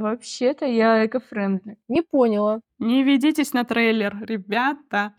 [0.00, 1.76] Вообще-то я эко-френдли.
[1.86, 2.62] Не поняла.
[2.78, 5.12] Не ведитесь на трейлер, ребята.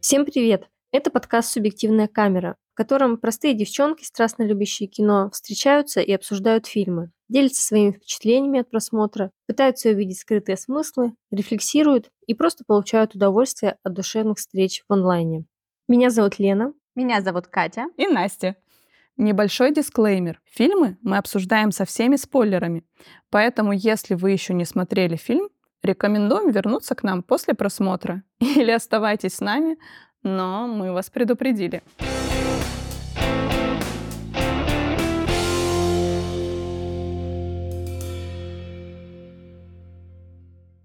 [0.00, 0.68] Всем привет!
[0.92, 7.10] Это подкаст «Субъективная камера», в котором простые девчонки, страстно любящие кино, встречаются и обсуждают фильмы,
[7.30, 13.94] делятся своими впечатлениями от просмотра, пытаются увидеть скрытые смыслы, рефлексируют и просто получают удовольствие от
[13.94, 15.46] душевных встреч в онлайне.
[15.88, 16.74] Меня зовут Лена.
[16.94, 17.86] Меня зовут Катя.
[17.96, 18.56] И Настя.
[19.16, 20.40] Небольшой дисклеймер.
[20.44, 22.84] Фильмы мы обсуждаем со всеми спойлерами.
[23.30, 25.50] Поэтому, если вы еще не смотрели фильм,
[25.84, 28.24] рекомендуем вернуться к нам после просмотра.
[28.40, 29.78] Или оставайтесь с нами,
[30.24, 31.84] но мы вас предупредили.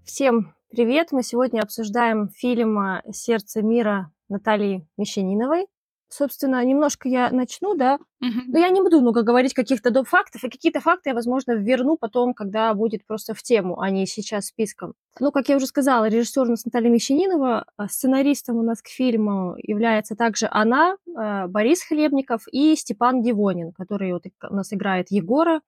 [0.04, 1.08] Всем привет!
[1.10, 2.78] Мы сегодня обсуждаем фильм
[3.10, 5.66] «Сердце мира» Натальи Мещаниновой
[6.10, 8.42] собственно, немножко я начну, да, Мгм.
[8.48, 10.06] но я не буду много говорить каких-то доп.
[10.08, 14.06] фактов, и какие-то факты я, возможно, верну потом, когда будет просто в тему, а не
[14.06, 14.94] сейчас списком.
[15.20, 18.88] Ну, как я уже сказала, режиссер у нас Наталья Мещанинова, а сценаристом у нас к
[18.88, 25.10] фильму является также она, э, Борис Хлебников и Степан Дивонин, который вот у нас играет
[25.10, 25.60] Егора,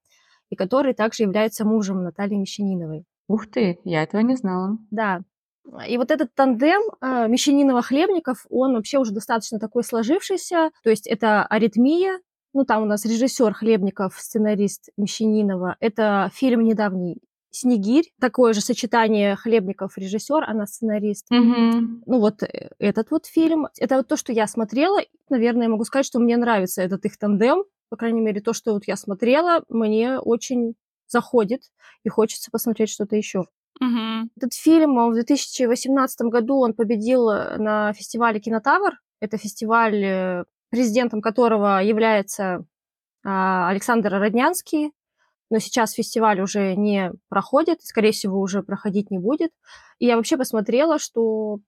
[0.51, 3.05] и который также является мужем Натальи Мещаниновой.
[3.29, 4.77] Ух ты, я этого не знала.
[4.91, 5.23] Да.
[5.87, 10.71] И вот этот тандем э, Мещанинова-Хлебников, он вообще уже достаточно такой сложившийся.
[10.83, 12.19] То есть это «Аритмия»,
[12.53, 15.77] ну, там у нас режиссер Хлебников, сценарист Мещанинова.
[15.81, 17.19] Это фильм недавний
[17.51, 18.13] «Снегирь».
[18.21, 21.27] Такое же сочетание Хлебников режиссер, она сценарист.
[21.31, 22.03] Мгм.
[22.07, 23.69] Ну, вот э, этот вот фильм.
[23.79, 25.01] Это вот то, что я смотрела.
[25.31, 27.65] Наверное, я могу сказать, что мне нравится этот их тандем.
[27.89, 30.75] По крайней мере, то, что вот я смотрела, мне очень
[31.07, 31.63] заходит.
[32.05, 33.45] И хочется посмотреть что-то еще.
[33.81, 34.31] Мгм.
[34.37, 38.99] Этот фильм в 2018 году он победил э, на фестивале «Кинотавр».
[39.21, 42.65] Это фестиваль, э, президентом которого является
[43.25, 44.93] а, Александр Роднянский.
[45.51, 49.53] Но сейчас фестиваль уже не проходит, скорее всего, уже проходить не будет.
[49.99, 51.59] И я вообще посмотрела, что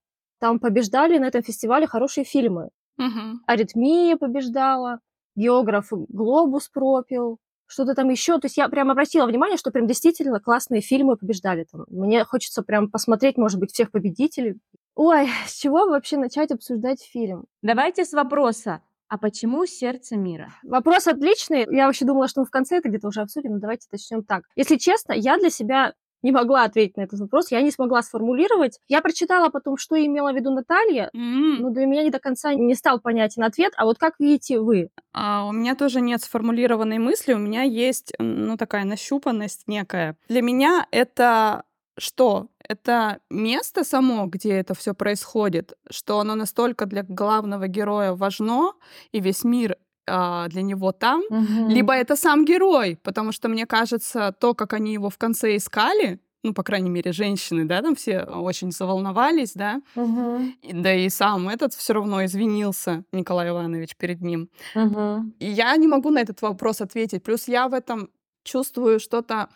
[0.41, 2.71] там побеждали на этом фестивале хорошие фильмы.
[2.97, 3.43] Мгм.
[3.47, 5.01] «Аритмия» побеждала,
[5.37, 8.39] «Географ Глобус» пропил, что-то там еще.
[8.39, 11.85] То есть я прям обратила внимание, что прям действительно классные фильмы побеждали там.
[11.89, 14.59] Мне хочется прям посмотреть, может быть, всех победителей.
[14.95, 17.47] Ой, с чего вообще начать обсуждать фильм?
[17.63, 18.81] Давайте с вопроса.
[19.09, 20.53] А почему сердце мира?
[20.63, 21.67] Вопрос отличный.
[21.71, 24.45] Я вообще думала, что мы в конце это где-то уже обсудим, но давайте начнем так.
[24.57, 25.95] Если честно, я для себя
[26.25, 28.81] не могла ответить на этот вопрос, я не смогла сформулировать.
[28.89, 31.61] Я прочитала потом, что имела в виду Наталья, М.
[31.63, 33.73] но для меня не до конца не стал понятен ответ.
[33.77, 34.89] А вот как видите вы?
[35.13, 40.17] А, у меня тоже нет сформулированной мысли, у меня есть, ну, такая нащупанность некая.
[40.29, 41.63] Для меня это
[41.97, 42.49] что?
[42.67, 48.73] Это место само, где это все происходит, что оно настолько для главного героя важно,
[49.13, 51.23] и весь мир а, для него там,
[51.69, 56.19] либо это сам герой, потому что мне кажется, то, как они его в конце искали,
[56.43, 60.55] ну, по крайней мере, женщины, да, там все очень заволновались, да, Мгм.
[60.63, 64.49] и- да и сам этот все равно извинился, Николай Иванович, перед ним.
[64.75, 65.35] Мгм.
[65.41, 67.23] И я не могу на этот вопрос ответить.
[67.23, 68.11] Плюс я в этом
[68.43, 69.49] чувствую что-то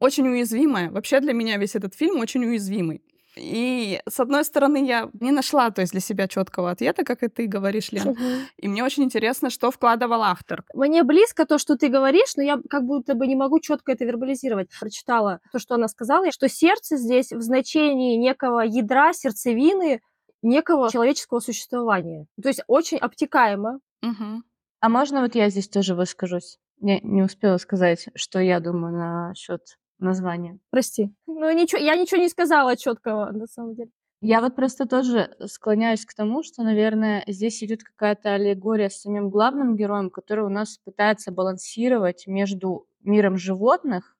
[0.00, 0.90] очень уязвимое.
[0.90, 3.02] Вообще для меня весь этот фильм очень уязвимый.
[3.36, 7.28] И с одной стороны, я не нашла, то есть для себя четкого ответа, как и
[7.28, 8.16] ты говоришь, Лен.
[8.56, 10.64] И мне очень интересно, что вкладывал автор.
[10.74, 14.04] Мне близко то, что ты говоришь, но я как будто бы не могу четко это
[14.04, 14.70] вербализировать.
[14.80, 20.00] Прочитала то, что она сказала, что сердце здесь в значении некого ядра, сердцевины,
[20.42, 22.26] некого человеческого существования.
[22.42, 23.80] То есть очень обтекаемо.
[24.00, 24.44] Мгм.
[24.80, 26.58] А можно вот я здесь тоже выскажусь?
[26.80, 29.62] Я не успела сказать, что я думаю насчет
[29.98, 30.58] названия.
[30.70, 31.12] Прости.
[31.26, 33.90] Ну, ничего, я ничего не сказала четкого, на самом деле.
[34.22, 39.28] Я вот просто тоже склоняюсь к тому, что, наверное, здесь идет какая-то аллегория с самим
[39.28, 44.16] главным героем, который у нас пытается балансировать между миром животных,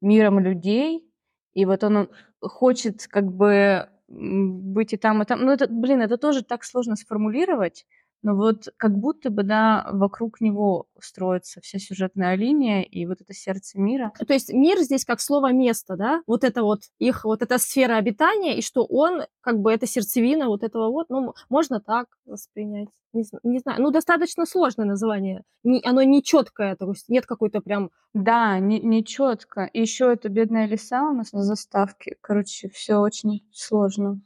[0.00, 1.04] миром людей,
[1.54, 2.08] и вот он
[2.40, 5.44] хочет как бы быть и там, и там.
[5.44, 7.86] Ну, это, блин, это тоже так сложно сформулировать,
[8.22, 13.34] но вот как будто бы, да, вокруг него строится вся сюжетная линия и вот это
[13.34, 14.12] сердце мира.
[14.26, 16.22] То есть мир здесь как слово место, да?
[16.26, 20.46] Вот это вот их, вот эта сфера обитания, и что он, как бы, это сердцевина
[20.46, 22.88] вот этого вот, ну, можно так воспринять.
[23.12, 25.42] Не, не знаю, ну, достаточно сложное название.
[25.64, 29.64] Не- оно не четкое, то есть нет какой-то прям Да, не, не четко.
[29.72, 32.16] И еще это бедная лиса у нас на заставке.
[32.20, 34.20] Короче, все очень сложно.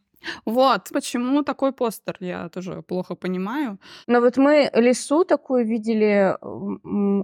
[0.44, 3.78] Вот, почему такой постер, я тоже плохо понимаю.
[4.06, 6.36] Но вот мы лису такую видели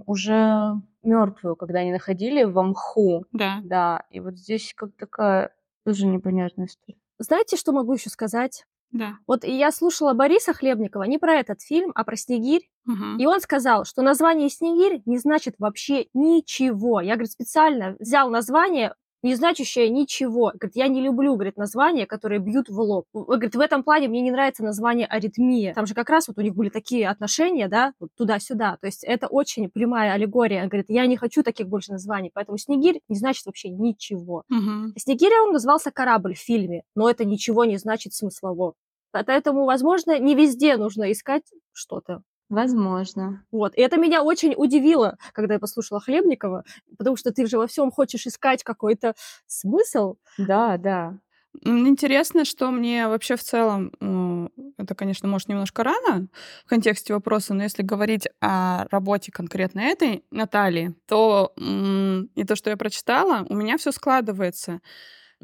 [0.05, 3.25] уже мертвую, когда они находили в мху.
[3.31, 3.59] Да.
[3.63, 5.53] Да, и вот здесь как такая
[5.85, 6.97] тоже непонятная история.
[7.19, 8.65] Знаете, что могу еще сказать?
[8.91, 9.17] Да.
[9.25, 12.69] Вот я слушала Бориса Хлебникова не про этот фильм, а про «Снегирь».
[12.85, 13.17] Мгм.
[13.17, 17.01] И он сказал, что название «Снегирь» не значит вообще ничего.
[17.01, 18.93] Я, говорит, специально взял название,
[19.23, 20.51] не значащее ничего.
[20.53, 23.05] Говорит, я не люблю, говорит, названия, которые бьют в лоб.
[23.13, 25.73] Говорит, в этом плане мне не нравится название «Аритмия».
[25.73, 28.77] Там же как раз вот у них были такие отношения, да, вот туда-сюда.
[28.81, 30.65] То есть это очень прямая аллегория.
[30.67, 32.31] Говорит, я не хочу таких больше названий.
[32.33, 34.43] Поэтому «Снегирь» не значит вообще ничего.
[34.49, 34.93] Мгм.
[34.97, 38.73] Снегиря он назывался корабль в фильме, но это ничего не значит смыслово.
[39.11, 42.23] Поэтому, возможно, не везде нужно искать что-то.
[42.49, 43.43] Возможно.
[43.51, 43.75] Вот.
[43.75, 46.63] И это меня очень удивило, когда я послушала Хлебникова,
[46.97, 49.15] потому что ты же во всем хочешь искать какой-то
[49.47, 50.15] смысл.
[50.37, 51.17] Да, да.
[51.61, 56.27] Интересно, что мне вообще в целом, ну, это, конечно, может, немножко рано
[56.65, 62.71] в контексте вопроса, но если говорить о работе конкретно этой Натальи, то и то, что
[62.71, 64.81] я прочитала, у меня все складывается.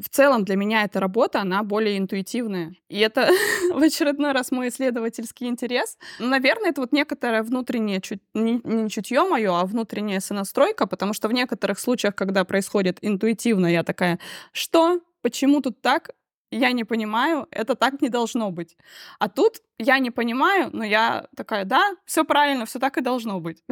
[0.00, 2.74] В целом для меня эта работа, она более интуитивная.
[2.88, 3.28] И это
[3.74, 5.98] в очередной раз мой исследовательский интерес.
[6.18, 11.12] Ну, Наверное, это вот некоторое внутреннее, чуть, не, не чутье мое, а внутренняя сонастройка, потому
[11.12, 14.18] что в некоторых случаях, когда происходит интуитивно, я такая,
[14.52, 15.00] что?
[15.22, 16.10] Почему тут так?
[16.50, 18.76] Я не понимаю, это так не должно быть.
[19.18, 23.38] А тут я не понимаю, но я такая, да, все правильно, все так и должно
[23.40, 23.62] быть.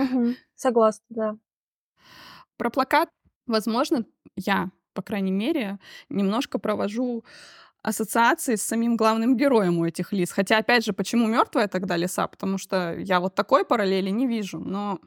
[0.54, 1.34] Согласна, да.
[2.56, 3.08] Про плакат,
[3.46, 4.04] возможно,
[4.36, 5.78] я, по крайней мере,
[6.08, 7.24] немножко провожу
[7.82, 10.32] ассоциации с самим главным героем у этих лис.
[10.32, 12.26] Хотя, опять же, почему мертвая тогда лиса?
[12.26, 14.58] Потому что я вот такой параллели не вижу.
[14.58, 14.98] Но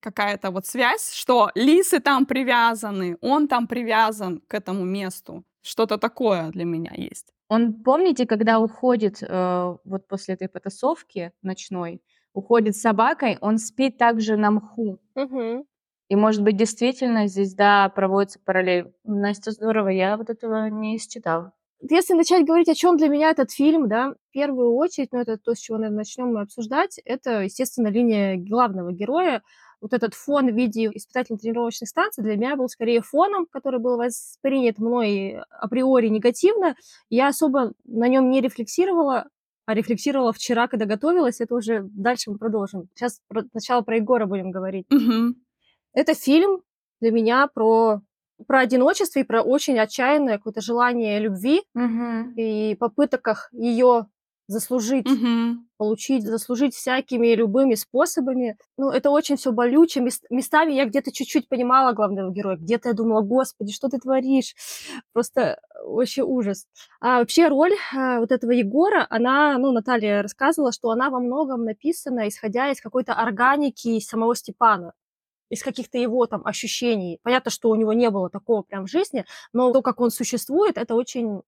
[0.00, 5.44] какая-то вот связь, что лисы там привязаны, он там привязан к этому месту.
[5.62, 7.32] Что-то такое для меня есть.
[7.48, 12.02] Он, помните, когда уходит э, вот после этой потасовки ночной,
[12.34, 14.98] уходит с собакой, он спит также на мху.
[15.14, 15.64] Мгм.
[16.12, 18.92] И, может быть, действительно здесь, да, проводится параллель.
[19.02, 21.54] Настя, здорово, я вот этого не считала.
[21.80, 25.38] Если начать говорить, о чем для меня этот фильм, да, в первую очередь, ну, это
[25.38, 29.40] то, с чего, наверное, начнем мы обсуждать, это, естественно, линия главного героя.
[29.80, 34.78] Вот этот фон в виде испытательно-тренировочных станций для меня был скорее фоном, который был воспринят
[34.78, 36.76] мной априори негативно.
[37.08, 39.28] Я особо на нем не рефлексировала,
[39.64, 41.40] а рефлексировала вчера, когда готовилась.
[41.40, 42.90] Это уже дальше мы продолжим.
[42.94, 44.84] Сейчас про- сначала про Егора будем говорить.
[44.90, 45.36] Мгм.
[45.94, 46.62] Это фильм
[47.00, 48.00] для меня про,
[48.46, 52.34] про одиночество и про очень отчаянное какое-то желание любви Мгм.
[52.36, 54.06] и попытках ее
[54.48, 55.68] заслужить, Мгм.
[55.78, 58.58] получить, заслужить всякими любыми способами.
[58.76, 60.00] Ну, это очень все болюче.
[60.00, 64.54] Мес- местами я где-то чуть-чуть понимала главного героя, где-то я думала, господи, что ты творишь?
[65.12, 66.66] Просто вообще ужас.
[67.00, 71.64] А вообще роль а, вот этого Егора, она, ну, Наталья рассказывала, что она во многом
[71.64, 74.92] написана, исходя из какой-то органики самого Степана
[75.52, 77.20] из каких-то его там ощущений.
[77.22, 80.78] Понятно, что у него не было такого прям в жизни, но то, как он существует,
[80.78, 81.42] это очень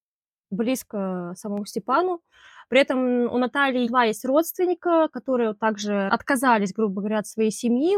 [0.50, 2.20] близко самому Степану.
[2.68, 7.96] При этом у Натальи два есть родственника, которые также отказались, грубо говоря, от своей семьи,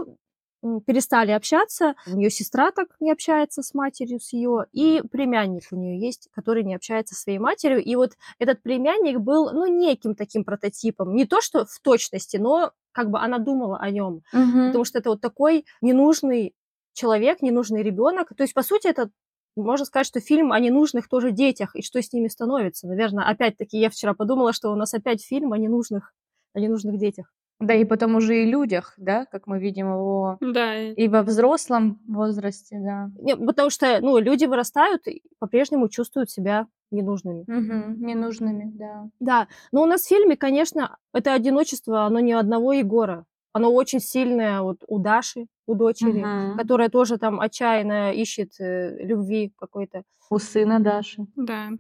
[0.87, 1.95] перестали общаться.
[2.07, 6.29] У нее сестра так не общается с матерью, с ее, и племянник у нее есть,
[6.33, 7.83] который не общается со своей матерью.
[7.83, 11.15] И вот этот племянник был, ну, неким таким прототипом.
[11.15, 14.69] Не то, что в точности, но как бы она думала о нем Мгм.
[14.69, 16.55] потому что это вот такой ненужный
[16.95, 18.29] человек, ненужный ребенок.
[18.37, 19.11] То есть, по сути, это
[19.55, 22.87] можно сказать, что фильм о ненужных тоже детях и что с ними становится.
[22.87, 26.13] Наверное, опять-таки, я вчера подумала, что у нас опять фильм о ненужных,
[26.55, 27.33] о ненужных детях.
[27.61, 32.01] Да, и потом уже и людях, да, как мы видим его Да, и- во взрослом
[32.07, 33.11] возрасте, да.
[33.19, 37.45] Не, потому что, ну, люди вырастают и по-прежнему чувствуют себя ненужными.
[37.47, 37.97] Мгм.
[38.07, 39.09] Ненужными, да.
[39.21, 43.25] Да, но у нас в фильме, конечно, это одиночество, оно не одного Егора.
[43.53, 46.59] Оно очень сильное вот у Даши, у дочери, Мгм.
[46.59, 50.03] которая тоже там отчаянно ищет э, любви какой-то.
[50.31, 51.25] У сына Даши.
[51.37, 51.71] да.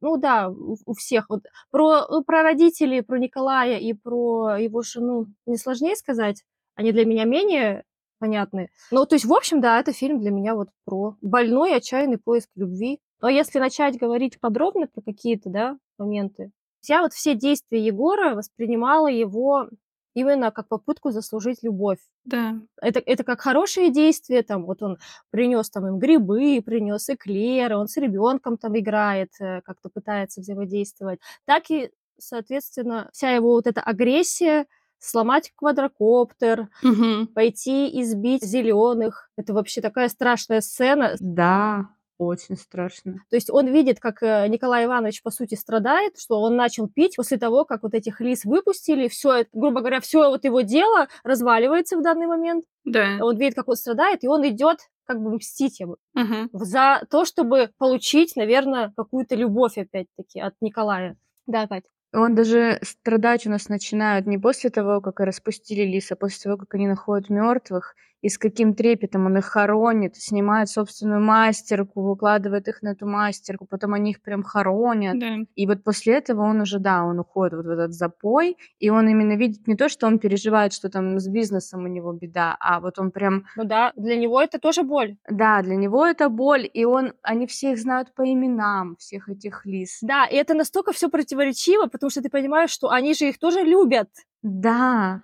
[0.00, 1.26] Ну да, у, всех.
[1.30, 6.44] Вот про, ну, про родителей, про Николая и про его жену не сложнее сказать.
[6.74, 7.84] Они для меня менее
[8.18, 8.70] понятны.
[8.90, 12.50] Ну, то есть, в общем, да, это фильм для меня вот про больной, отчаянный поиск
[12.54, 13.00] любви.
[13.20, 16.50] Но если начать говорить подробно про какие-то, да, моменты,
[16.82, 19.68] я вот все действия Егора воспринимала его
[20.16, 21.98] именно как попытку заслужить любовь.
[22.24, 22.54] Да.
[22.82, 24.96] Это, это как хорошие действия, там, вот он
[25.30, 31.20] принес там им грибы, принес эклеры, он с ребенком там играет, э, как-то пытается взаимодействовать.
[31.44, 34.66] Так и, соответственно, вся его вот эта агрессия,
[34.98, 37.26] сломать квадрокоптер, Мгм.
[37.28, 39.30] пойти избить зеленых.
[39.36, 41.14] Это вообще такая страшная сцена.
[41.20, 43.14] Да, очень страшно.
[43.30, 47.16] То есть он видит, как э, Николай Иванович, по сути, страдает, что он начал пить
[47.16, 49.08] после того, как вот этих лис выпустили.
[49.08, 52.64] Все, грубо говоря, все вот его дело разваливается в данный момент.
[52.84, 53.18] Да.
[53.20, 56.50] Он видит, как он страдает, и он идет как бы мстить ему Мгм.
[56.52, 61.16] за то, чтобы получить, наверное, какую-то любовь опять-таки от Николая.
[61.46, 61.84] Да, Кать.
[62.14, 66.56] Он даже страдать у нас начинают не после того, как распустили лис, а после того,
[66.56, 72.66] как они находят мертвых, и с каким трепетом он их хоронит, снимает собственную мастерку, выкладывает
[72.68, 75.18] их на эту мастерку, потом они их прям хоронят.
[75.18, 75.36] Да.
[75.54, 79.08] И вот после этого он уже, да, он уходит вот в этот запой, и он
[79.08, 82.80] именно видит не то, что он переживает, что там с бизнесом у него беда, а
[82.80, 85.16] вот он прям, Ну да, для него это тоже боль.
[85.28, 89.66] да, для него это боль, и он, они все их знают по именам, всех этих
[89.66, 89.98] лис.
[90.02, 93.60] Да, и это настолько все противоречиво, потому что ты понимаешь, что они же их тоже
[93.60, 94.08] любят.
[94.42, 95.22] Да,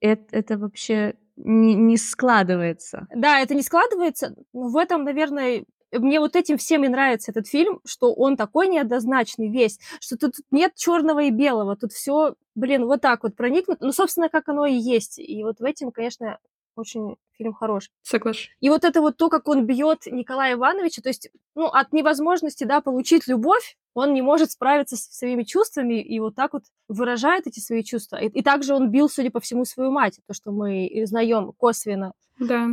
[0.00, 3.06] это, это вообще не, не складывается.
[3.14, 7.46] Да, это не складывается, но в этом, наверное, мне вот этим всем и нравится этот
[7.46, 12.86] фильм, что он такой неоднозначный весь, что тут нет черного и белого, тут все, блин,
[12.86, 15.18] вот так вот проникнут, ну, собственно, как оно и есть.
[15.18, 16.38] И вот в этом, конечно,
[16.76, 17.90] очень фильм хорош.
[18.02, 18.50] Соглашусь.
[18.60, 22.64] И вот это вот то, как он бьет Николая Ивановича, то есть, ну, от невозможности,
[22.64, 27.46] да, получить любовь, он не может справиться со своими чувствами и вот так вот выражает
[27.46, 28.16] эти свои чувства.
[28.16, 32.12] И, и также он бил, судя по всему, свою мать, то, что мы знаем косвенно.
[32.38, 32.68] Да.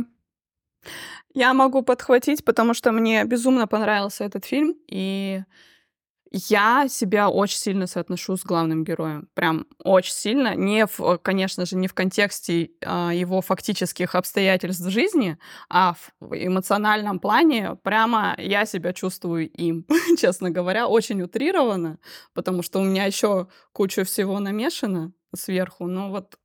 [1.32, 5.42] Я могу подхватить, потому что мне безумно понравился этот фильм, и
[6.32, 9.28] я себя очень сильно соотношу с главным героем.
[9.34, 10.54] Прям очень сильно.
[10.54, 17.18] Не в, конечно же, не в контексте а, его фактических обстоятельств жизни, а в эмоциональном
[17.20, 19.86] плане прямо я себя чувствую им,
[20.18, 21.98] честно говоря, очень утрированно,
[22.34, 25.86] потому что у меня еще куча всего намешано сверху.
[25.86, 26.36] Но вот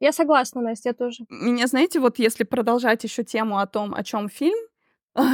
[0.00, 1.24] Я согласна, Настя, я тоже.
[1.28, 4.58] меня, знаете, вот если продолжать еще тему о том, о чем фильм,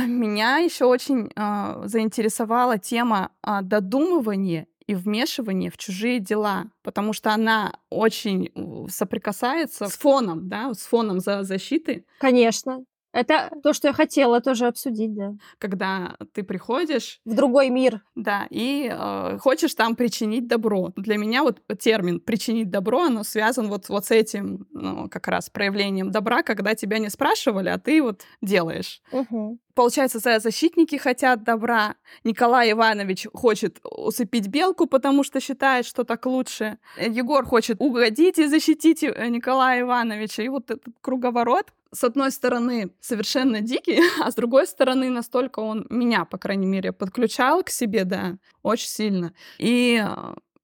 [0.06, 7.32] меня еще очень а, заинтересовала тема а, додумывания и вмешивания в чужие дела, потому что
[7.32, 8.50] она очень
[8.88, 12.84] соприкасается с фоном, да, с фоном за защиты, Конечно.
[13.10, 15.32] Это то, что я хотела тоже обсудить, да.
[15.58, 18.02] когда ты приходишь, В другой мир.
[18.14, 20.92] да, и э, хочешь там причинить добро.
[20.94, 25.48] Для меня вот термин «причинить добро», оно связан вот, вот с этим ну, как раз
[25.48, 29.00] проявлением добра, когда тебя не спрашивали, а ты вот делаешь.
[29.10, 29.58] Мгм.
[29.78, 31.94] Получается, за- защитники хотят добра.
[32.24, 36.78] Николай Иванович хочет усыпить белку, потому что считает, что так лучше.
[36.96, 40.42] Э, Егор хочет угодить и защитить э, Николая Ивановича.
[40.42, 45.86] И вот этот круговорот, с одной стороны, совершенно дикий, а с другой стороны, настолько он
[45.90, 49.32] меня, по крайней мере, подключал к себе, да, очень сильно.
[49.58, 50.04] И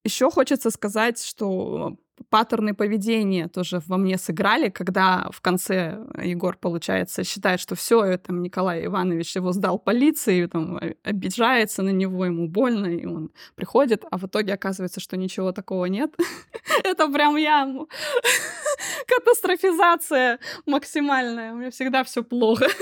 [0.03, 1.97] еще хочется сказать, что
[2.31, 8.43] паттерны поведения тоже во мне сыграли, когда в конце Егор, получается, считает, что все, там
[8.43, 14.19] Николай Иванович его сдал полиции, там, обижается на него, ему больно, и он приходит, а
[14.19, 16.15] в итоге оказывается, что ничего такого нет.
[16.85, 17.67] Это прям я.
[19.07, 21.53] Катастрофизация максимальная.
[21.53, 22.67] У меня всегда все плохо.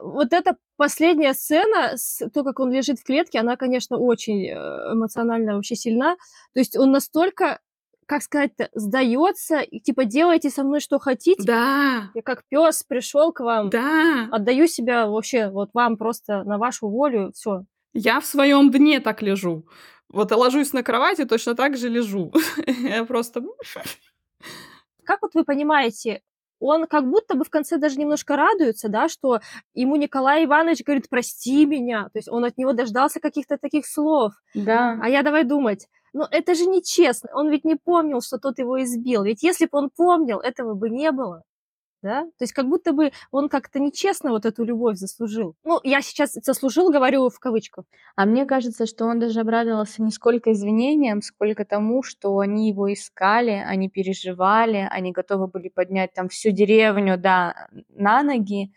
[0.00, 1.96] Вот эта последняя сцена,
[2.32, 4.54] то, как он лежит в клетке, она, конечно, очень э,
[4.92, 6.14] эмоционально вообще сильна.
[6.54, 7.58] То есть он настолько,
[8.08, 11.42] как сказать-то, сдается, и типа делайте со мной что хотите.
[11.44, 14.28] Да, Я как пес пришел к вам, да.
[14.32, 17.64] отдаю себя вообще вот вам просто на вашу волю, все.
[17.92, 19.66] Я в своем дне так лежу.
[20.08, 22.32] Вот ложусь на кровати, точно так же лежу.
[22.66, 23.42] Я просто...
[25.04, 26.22] Как вот вы понимаете,
[26.60, 29.40] он как будто бы в конце даже немножко радуется, да, что
[29.74, 34.32] ему Николай Иванович говорит, прости меня, то есть он от него дождался каких-то таких слов.
[34.54, 34.98] Да.
[35.02, 38.82] А я давай думать, ну это же нечестно, он ведь не помнил, что тот его
[38.82, 41.42] избил, ведь если бы он помнил, этого бы не было,
[42.02, 42.22] да?
[42.22, 45.56] То есть как будто бы он как-то нечестно вот эту любовь заслужил.
[45.64, 47.84] Ну, я сейчас заслужил, говорю в кавычках.
[48.16, 52.92] А мне кажется, что он даже обрадовался не сколько извинениям, сколько тому, что они его
[52.92, 58.72] искали, они переживали, они готовы были поднять там всю деревню, да, на ноги.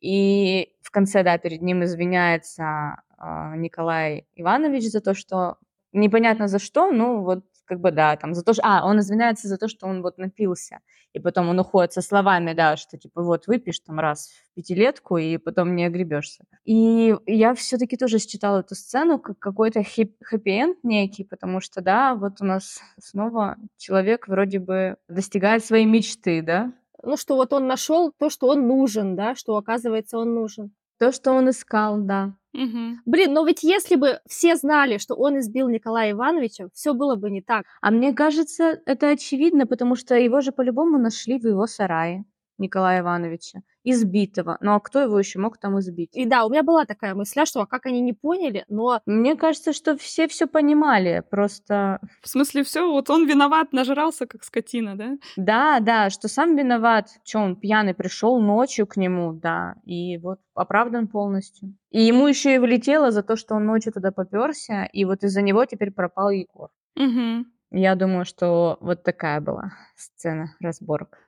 [0.00, 5.56] И в конце, да, перед ним извиняется а, Николай Иванович за то, что
[5.96, 8.62] непонятно за что, ну вот как бы да, там за то, что...
[8.64, 10.78] А, он извиняется за то, что он вот напился.
[11.12, 15.16] И потом он уходит со словами, да, что типа вот выпьешь там раз в пятилетку,
[15.18, 16.44] и потом не огребешься.
[16.64, 22.14] И я все-таки тоже считала эту сцену как какой-то хэп- хэппи-энд некий, потому что, да,
[22.14, 26.72] вот у нас снова человек вроде бы достигает своей мечты, да,
[27.02, 30.72] Ну, что вот он нашел то, что он нужен, да, что оказывается он нужен.
[30.98, 32.34] То, что он искал, да.
[32.52, 33.02] Мгм.
[33.04, 37.30] Блин, но ведь если бы все знали, что он избил Николая Ивановича, все было бы
[37.30, 37.64] не так.
[37.82, 42.24] А мне кажется, это очевидно, потому что его же по-любому нашли в его сарае,
[42.58, 44.58] Николая Ивановича, избитого.
[44.60, 46.10] Ну а кто его еще мог там избить?
[46.12, 49.36] И да, у меня была такая мысля, что а как они не поняли, но Мне
[49.36, 54.96] кажется, что все все понимали, просто В смысле, все, вот он виноват, нажрался, как скотина,
[54.96, 55.16] да?
[55.36, 60.40] да, да, что сам виноват, что он пьяный пришел ночью к нему, да, и вот
[60.54, 61.74] оправдан полностью.
[61.90, 65.42] И ему еще и влетело за то, что он ночью туда поперся, и вот из-за
[65.42, 66.70] него теперь пропал Егор.
[66.96, 67.46] Мгм.
[67.70, 71.18] Я думаю, что вот такая была сцена разборок.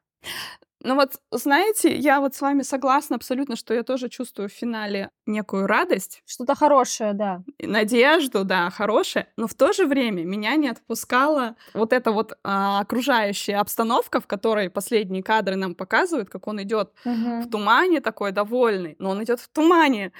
[0.84, 5.10] Ну вот, знаете, я вот с вами согласна абсолютно, что я тоже чувствую в финале
[5.26, 6.22] некую радость.
[6.24, 7.42] Что-то хорошее, да.
[7.60, 9.26] Надежду, да, хорошее.
[9.36, 14.28] Но в то же время меня не отпускала вот эта вот а, окружающая обстановка, в
[14.28, 17.42] которой последние кадры нам показывают, как он идет Мгм.
[17.42, 20.12] в тумане такой довольный, но он идет в тумане.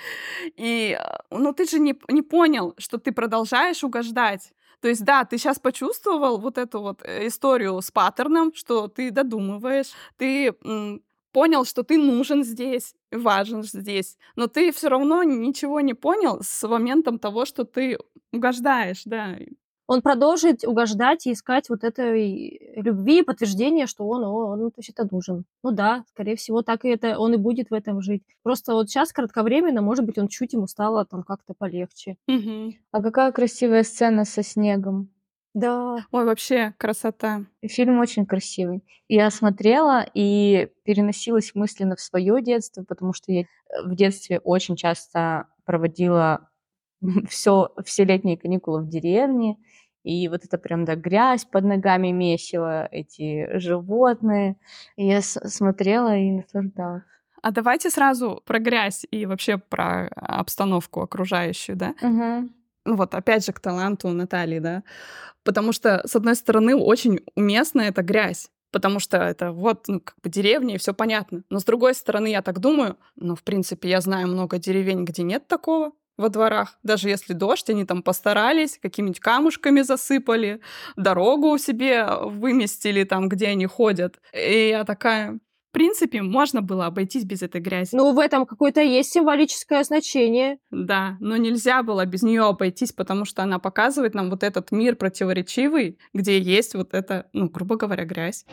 [0.57, 4.53] И, а, ну, ты же не, не понял, что ты продолжаешь угождать.
[4.81, 9.11] То есть, да, ты сейчас почувствовал вот эту вот э, историю с паттерном, что ты
[9.11, 15.81] додумываешь, ты м, понял, что ты нужен здесь, важен здесь, но ты все равно ничего
[15.81, 17.99] не понял с моментом того, что ты
[18.33, 19.37] угождаешь, да.
[19.89, 25.47] Он продолжит угождать и искать вот этой любви, подтверждения, что он, о, он вообще-то нужен.
[25.63, 28.23] Ну да, скорее всего, так и это он и будет в этом жить.
[28.43, 32.17] Просто вот сейчас кратковременно, может быть, он чуть ему стало там как-то полегче.
[32.27, 32.75] Мгм.
[32.93, 35.09] А какая красивая сцена со снегом.
[35.55, 36.07] Да.
[36.13, 37.47] Ой, вообще красота.
[37.63, 38.85] Фильм очень красивый.
[39.09, 43.45] Я смотрела и переносилась мысленно в свое детство, потому что я э,
[43.85, 46.49] в детстве очень часто проводила
[47.29, 49.57] все, все летние каникулы в деревне.
[50.09, 54.57] И вот это прям, да, грязь под ногами месила, эти животные.
[54.97, 57.03] И я смотрела и наслаждалась.
[57.43, 61.95] А давайте сразу про грязь и вообще про обстановку окружающую, да?
[62.01, 62.55] Мгм.
[62.87, 64.83] ну вот опять же к таланту Натальи, да,
[65.45, 70.17] потому что, с одной стороны, очень уместна эта грязь, потому что это вот, ну, как
[70.23, 71.43] бы деревня, и все понятно.
[71.51, 75.23] Но с другой стороны, я так думаю, ну, в принципе, я знаю много деревень, где
[75.23, 76.77] нет такого во дворах.
[76.83, 80.61] Даже если дождь, они там постарались, какими-нибудь камушками засыпали,
[80.97, 84.21] дорогу себе выместили там, где они ходят.
[84.35, 85.39] И я такая,
[85.71, 87.95] в принципе, можно было обойтись без этой грязи.
[87.95, 90.59] Ну, в этом какое-то есть символическое значение.
[90.71, 94.97] Да, но нельзя было без нее обойтись, потому что она показывает нам вот этот мир
[94.97, 98.45] противоречивый, где есть вот эта, ну, грубо говоря, грязь.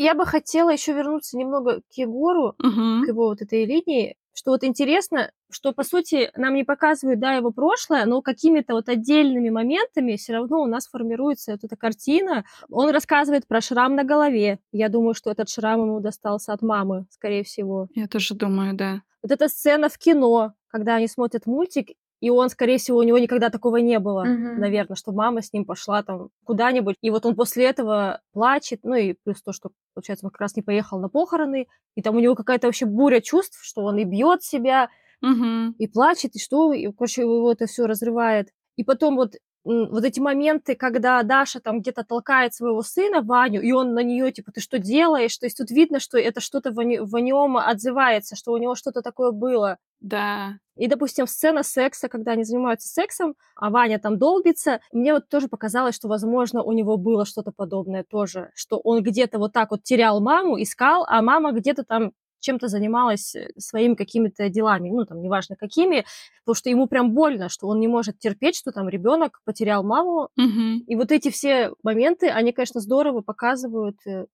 [0.00, 3.04] Я бы хотела еще вернуться немного к Егору, Мгм.
[3.04, 7.32] к его вот этой линии, что вот интересно, что, по сути, нам не показывают, да,
[7.32, 12.44] его прошлое, но какими-то вот отдельными моментами все равно у нас формируется вот эта картина.
[12.70, 14.60] Он рассказывает про шрам на голове.
[14.70, 17.88] Я думаю, что этот шрам ему достался от мамы, скорее всего.
[17.96, 19.02] Я тоже думаю, да.
[19.22, 21.88] Вот эта сцена в кино, когда они смотрят мультик,
[22.20, 24.54] и он, скорее всего, у него никогда такого не было, Мгм.
[24.54, 28.94] наверное, что мама с ним пошла там куда-нибудь, и вот он после этого плачет, ну
[28.94, 32.20] и плюс то, что, получается, он как раз не поехал на похороны, и там у
[32.20, 34.88] него какая-то вообще буря чувств, что он и бьет себя,
[35.22, 35.74] Мгм.
[35.78, 38.48] и плачет, и что, и, короче, его это все разрывает.
[38.76, 39.34] И потом вот
[39.68, 44.32] вот эти моменты, когда Даша там где-то толкает своего сына, Ваню, и он на нее,
[44.32, 45.36] типа, ты что делаешь?
[45.36, 48.74] То есть тут видно, что это что-то в, не- в нем отзывается, что у него
[48.74, 49.76] что-то такое было.
[50.00, 50.58] Да.
[50.76, 55.48] И, допустим, сцена секса, когда они занимаются сексом, а Ваня там долбится, мне вот тоже
[55.48, 59.82] показалось, что, возможно, у него было что-то подобное тоже, что он где-то вот так вот
[59.82, 65.20] терял маму, искал, а мама где-то там чем-то занималась э, своими какими-то делами, ну, там,
[65.20, 66.04] неважно какими,
[66.40, 70.28] потому что ему прям больно, что он не может терпеть, что там ребенок потерял маму.
[70.36, 70.84] Мгм.
[70.86, 74.26] И вот эти все моменты, они, конечно, здорово показывают э,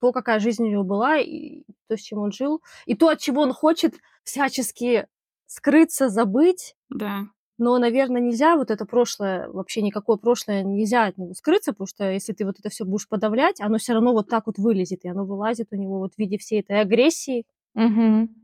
[0.00, 3.20] то, какая жизнь у него была, и то, с чем он жил, и то, от
[3.20, 3.94] чего он хочет
[4.24, 5.06] всячески
[5.46, 6.74] скрыться, забыть.
[6.88, 7.26] Да.
[7.58, 12.10] Но, наверное, нельзя вот это прошлое, вообще никакое прошлое нельзя от него скрыться, потому что
[12.10, 15.08] если ты вот это все будешь подавлять, оно все равно вот так вот вылезет, и
[15.08, 17.44] оно вылазит у него вот в виде всей этой агрессии.
[17.74, 18.34] Мгм.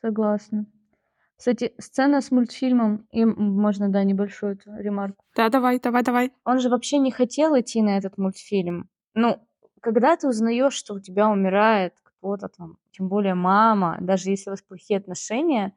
[0.00, 0.66] Согласна.
[1.36, 5.24] Кстати, сцена с мультфильмом, и можно, да, небольшую эту ремарку.
[5.36, 6.32] Да, давай, давай, давай.
[6.44, 8.88] Он же вообще не хотел идти на этот мультфильм.
[9.14, 9.38] Ну,
[9.80, 14.52] когда ты узнаешь, что у тебя умирает кто-то там, тем более мама, даже если у
[14.52, 15.74] вас плохие отношения,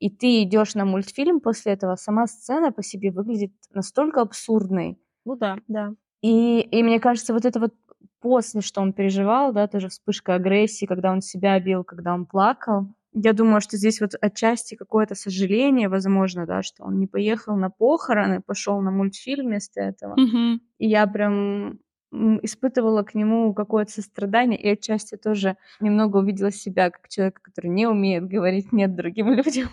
[0.00, 4.98] и ты идешь на мультфильм после этого, сама сцена по себе выглядит настолько абсурдной.
[5.24, 5.94] Ну да, да.
[6.22, 7.74] И, и мне кажется, вот это вот
[8.20, 12.86] после, что он переживал, да, тоже вспышка агрессии, когда он себя бил, когда он плакал.
[13.12, 17.70] Я думаю, что здесь вот отчасти какое-то сожаление, возможно, да, что он не поехал на
[17.70, 20.14] похороны, пошел на мультфильм вместо этого.
[20.16, 20.60] Мгм.
[20.78, 21.78] И я прям
[22.12, 27.86] испытывала к нему какое-то сострадание, и отчасти тоже немного увидела себя как человека, который не
[27.86, 29.68] умеет говорить нет другим людям.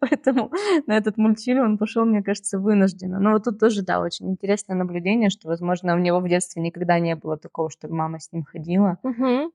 [0.00, 0.50] Поэтому
[0.86, 3.18] на этот мультфильм он пошел, мне кажется, вынужденно.
[3.20, 6.98] Но вот тут тоже, да, очень интересное наблюдение, что, возможно, у него в детстве никогда
[6.98, 8.98] не было такого, чтобы мама с ним ходила.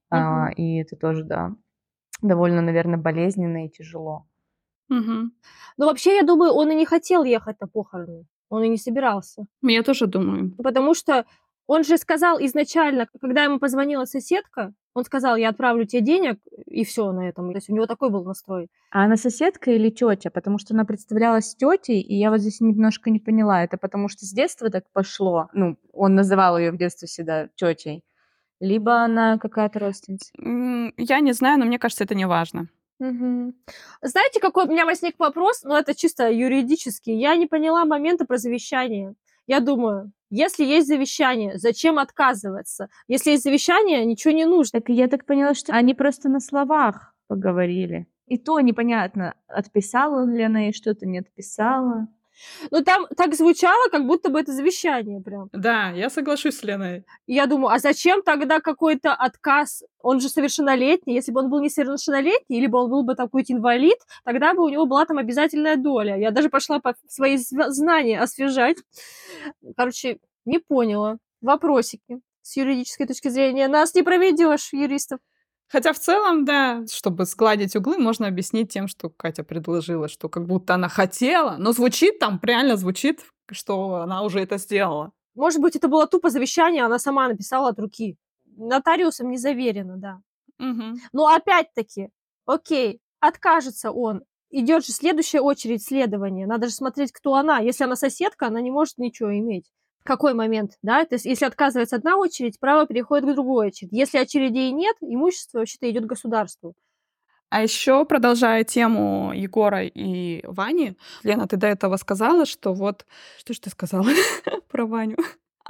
[0.10, 1.56] А, и это тоже, да,
[2.22, 4.26] довольно, наверное, болезненно и тяжело.
[4.90, 5.34] Мгм.
[5.78, 8.26] Ну, вообще, я думаю, он и не хотел ехать на похороны.
[8.50, 9.46] Он и не собирался.
[9.62, 10.54] Я тоже думаю.
[10.58, 11.26] Ну, Потому что
[11.68, 16.84] Он же сказал изначально, когда ему позвонила соседка, он сказал, я отправлю тебе денег, и
[16.84, 17.52] все на этом.
[17.52, 18.70] То есть у него такой был настрой.
[18.92, 20.32] А она соседка или тетя?
[20.32, 23.64] Потому что она представлялась тетей, и я вот здесь немножко не поняла.
[23.64, 25.50] Это потому что с детства так пошло?
[25.54, 28.04] Ну, он называл ее в детстве всегда тетей.
[28.60, 30.32] Либо она какая-то родственница.
[30.98, 32.68] Я не знаю, но мне кажется, это не важно.
[33.00, 33.56] Мгм.
[34.02, 35.64] Знаете, какой у меня возник вопрос?
[35.64, 37.18] Ну, это чисто юридический.
[37.18, 39.16] Я не поняла момента про завещание.
[39.48, 42.90] Я думаю, если есть завещание, зачем отказываться?
[43.08, 44.82] Если есть завещание, ничего не нужно.
[44.82, 48.08] Так я так поняла, что они просто на словах поговорили.
[48.28, 52.08] И то непонятно, отписала ли она ей что-то, не отписала.
[52.72, 55.50] Ну, там так звучало, как будто бы это завещание прям.
[55.54, 57.06] Да, я соглашусь с Леной.
[57.28, 59.84] Я думаю, а зачем тогда какой-то отказ?
[60.02, 61.16] Он же совершеннолетний.
[61.16, 64.70] Если бы он был несовершеннолетний, либо он был бы там какой-то инвалид, тогда бы у
[64.70, 66.18] него была там обязательная доля.
[66.18, 68.78] Я даже пошла по свои знания освежать.
[69.76, 71.18] Короче, не поняла.
[71.42, 72.20] Вопросики.
[72.42, 75.20] С юридической точки зрения нас не проведешь, юристов.
[75.72, 80.48] Хотя в целом, да, чтобы сгладить углы, можно объяснить тем, что Катя предложила, что как
[80.48, 85.12] будто она хотела, но звучит там, реально звучит, что она уже это сделала.
[85.36, 88.18] Может быть, это было тупо завещание, она сама написала от руки.
[88.58, 90.22] Нотариусом не заверено, да.
[90.58, 91.00] Мгм.
[91.14, 92.10] Но опять-таки,
[92.46, 94.24] окей, откажется он.
[94.50, 96.48] Идет же следующая очередь следования.
[96.48, 97.60] Надо же смотреть, кто она.
[97.60, 99.72] Если она соседка, она не может ничего иметь.
[100.10, 101.06] Какой момент, да?
[101.06, 103.94] То есть, если отказывается одна очередь, право переходит к другой очереди.
[103.94, 106.74] Если очередей нет, имущество вообще-то идет государству.
[107.50, 113.06] А еще, продолжая тему Егора и Вани, Лена, ты до этого сказала, что вот...
[113.38, 114.08] Что ж ты сказала
[114.68, 115.18] про Ваню?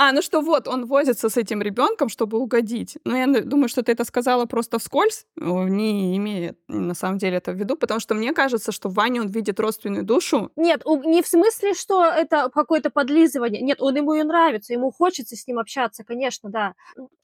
[0.01, 2.97] А, ну что вот, он возится с этим ребенком, чтобы угодить.
[3.03, 7.35] Но я н- думаю, что ты это сказала просто вскользь, не имея на самом деле
[7.35, 10.51] это в виду, потому что мне кажется, что в Ване он видит родственную душу.
[10.55, 13.61] Нет, не в смысле, что это какое-то подлизывание.
[13.61, 16.75] Нет, он ему и нравится, ему хочется с ним общаться, конечно, да.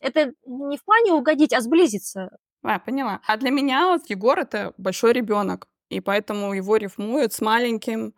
[0.01, 2.29] Это не в плане угодить, а сблизиться.
[2.61, 3.21] А, поняла.
[3.25, 5.69] А для меня вот Егор это большой ребенок.
[5.89, 8.15] И поэтому его рифмуют с маленьким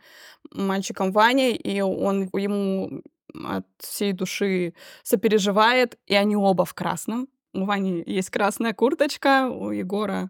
[0.52, 3.04] мальчиком Ваней, и он ему
[3.46, 4.74] от всей души
[5.04, 7.28] сопереживает, и они оба в красном.
[7.54, 10.30] У Вани есть красная курточка, у Егора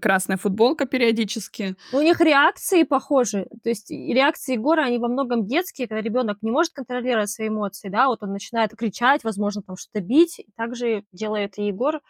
[0.00, 1.76] красная футболка периодически.
[1.92, 3.46] Но у них реакции похожи.
[3.62, 7.88] То есть реакции Егора, они во многом детские, когда ребенок не может контролировать свои эмоции,
[7.90, 10.40] да, вот он начинает кричать, возможно, там что-то бить.
[10.56, 12.00] Так же делает и Егор.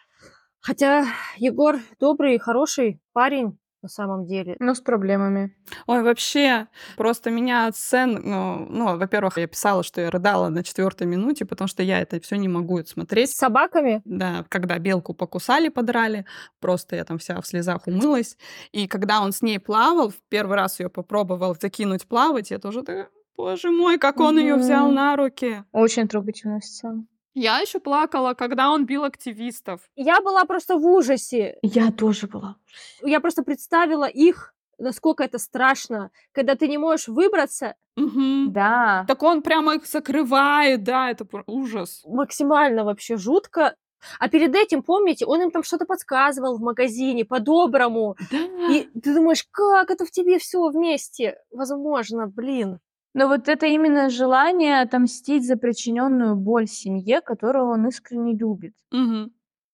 [0.61, 1.05] Хотя
[1.37, 4.55] Егор добрый, хороший парень на самом деле.
[4.59, 5.55] Но с проблемами.
[5.85, 6.67] Ой, вообще,
[6.97, 8.19] просто меня от сцен...
[8.23, 12.19] Ну, ну, во-первых, я писала, что я рыдала на четвертой минуте, потому что я это
[12.19, 13.29] все не могу С смотреть.
[13.29, 16.25] собаками Да, когда белку покусали, подрали,
[16.59, 18.37] просто я там вся в слезах умылась.
[18.71, 22.81] И когда он с ней плавал, в первый раз ее попробовал закинуть плавать, я тоже
[22.81, 25.63] такая, боже мой, как он ее взял на руки.
[25.71, 27.05] Очень трогательная сцена.
[27.35, 29.81] Я еще плакала, когда он бил активистов.
[29.95, 31.59] Я была просто в ужасе.
[31.61, 32.55] Я тоже была.
[33.03, 38.51] Я просто представила их, насколько это страшно, когда ты не можешь выбраться Мгм.
[38.51, 39.05] Да.
[39.07, 42.03] Так он прямо их закрывает, да, это ужас.
[42.05, 43.75] максимально вообще жутко.
[44.19, 48.15] А перед этим, помните, он им там что-то подсказывал в магазине по-доброму.
[48.31, 48.37] Да.
[48.69, 51.37] И ты думаешь, как это в тебе все вместе?
[51.51, 52.79] Возможно, блин.
[53.15, 58.73] Но вот это именно желание отомстить за причиненную боль семье, которую он искренне любит.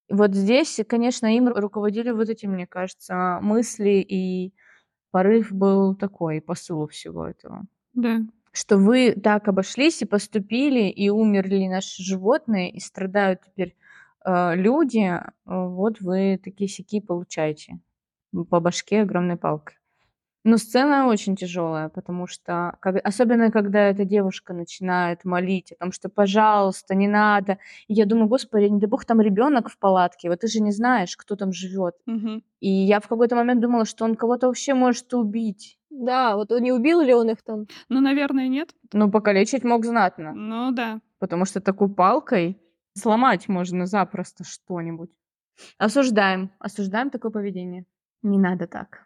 [0.10, 4.54] И вот здесь, конечно, им ру- руководили вот эти, мне кажется, мысли, и
[5.10, 7.66] порыв был такой, посыл всего этого.
[7.94, 8.20] Да.
[8.52, 13.76] Что вы так обошлись и поступили, и умерли наши животные, и страдают теперь
[14.24, 17.80] э, люди, вот вы такие сяки получаете
[18.52, 19.81] по башке огромной палкой.
[20.44, 25.92] Но сцена очень тяжелая, потому что, как- особенно когда эта девушка начинает молить о том,
[25.92, 27.60] что, пожалуйста, не надо.
[27.88, 30.72] И я думаю, господи, не дай бог, там ребенок в палатке, вот ты же не
[30.72, 31.94] знаешь, кто там живет.
[32.08, 32.44] Мгм.
[32.60, 35.78] И я в какой-то момент думала, что он кого-то вообще может убить.
[35.92, 37.68] Да, вот он не убил ли он их там?
[37.90, 38.74] Ну, наверное, нет.
[38.94, 41.02] Ну, покалечить мог знатно, Ну, да.
[41.20, 42.58] потому что такой палкой
[42.98, 45.12] сломать можно запросто что-нибудь.
[45.78, 47.86] Осуждаем, осуждаем такое поведение.
[48.24, 49.06] Не надо так.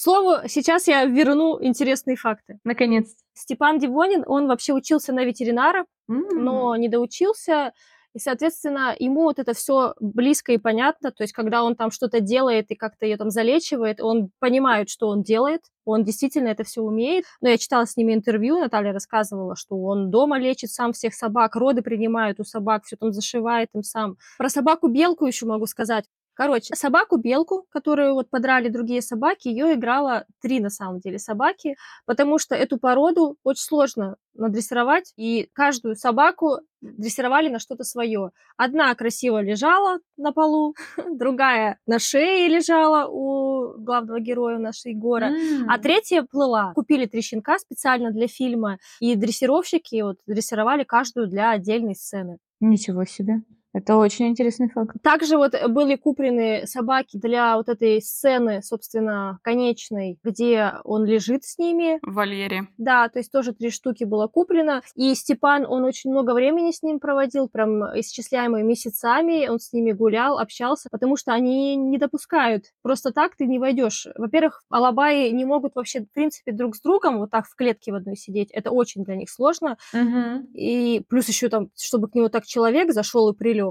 [0.00, 2.60] Слову, сейчас я верну интересные факты.
[2.62, 3.16] Наконец.
[3.34, 6.24] Степан Дивонин, он вообще учился на ветеринара, М.
[6.44, 7.72] но не доучился,
[8.14, 12.20] и, соответственно, ему вот это все близко и понятно, то есть когда он там что-то
[12.20, 16.80] делает и как-то ее там залечивает, он понимает, что он делает, он действительно это все
[16.80, 17.24] умеет.
[17.40, 21.54] Но я читала с ними интервью, Наталья рассказывала, что он дома лечит сам всех собак,
[21.54, 24.16] роды принимает у собак, все там зашивает им сам.
[24.38, 26.04] Про собаку-белку еще могу сказать.
[26.38, 32.38] Короче, собаку-белку, которую вот подрали другие собаки, ее играло три на самом деле собаки, потому
[32.38, 38.30] что эту породу очень сложно надрессировать, и каждую собаку дрессировали на что-то свое.
[38.56, 40.76] Одна красиво лежала на полу,
[41.10, 45.32] другая на шее лежала у главного героя нашей Егора,
[45.68, 46.72] а третья плыла.
[46.72, 52.38] Купили три щенка специально для фильма, и дрессировщики вот дрессировали каждую для отдельной сцены.
[52.60, 53.42] Ничего себе.
[53.74, 54.96] Это очень интересный факт.
[55.02, 61.58] Также вот были куплены собаки для вот этой сцены, собственно, конечной, где он лежит с
[61.58, 61.98] ними.
[62.02, 62.68] В вольере.
[62.78, 64.82] Да, то есть тоже три штуки было куплено.
[64.94, 69.48] И Степан, он очень много времени с ним проводил, прям исчисляемые месяцами.
[69.48, 72.64] Он с ними гулял, общался, потому что они не допускают.
[72.82, 74.08] Просто так ты не войдешь.
[74.16, 77.96] Во-первых, алабаи не могут вообще, в принципе, друг с другом вот так в клетке в
[77.96, 78.50] одной сидеть.
[78.52, 79.76] Это очень для них сложно.
[79.92, 80.48] Угу.
[80.54, 83.67] И плюс еще там, чтобы к нему так человек зашел и прилег.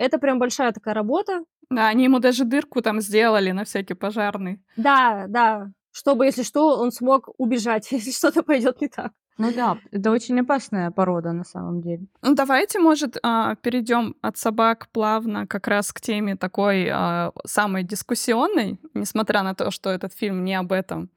[0.00, 1.44] Это прям большая такая работа.
[1.68, 4.58] Да, они ему даже дырку там сделали на всякий пожарный.
[4.76, 5.72] Да, да.
[5.92, 9.12] Чтобы, если что, он смог убежать, если что-то пойдет не так.
[9.36, 12.06] Ну да, это очень опасная порода на самом деле.
[12.22, 17.82] Ну, давайте, может, а, перейдем от собак плавно как раз к теме такой а, самой
[17.82, 21.10] дискуссионной, несмотря на то, что этот фильм не об этом.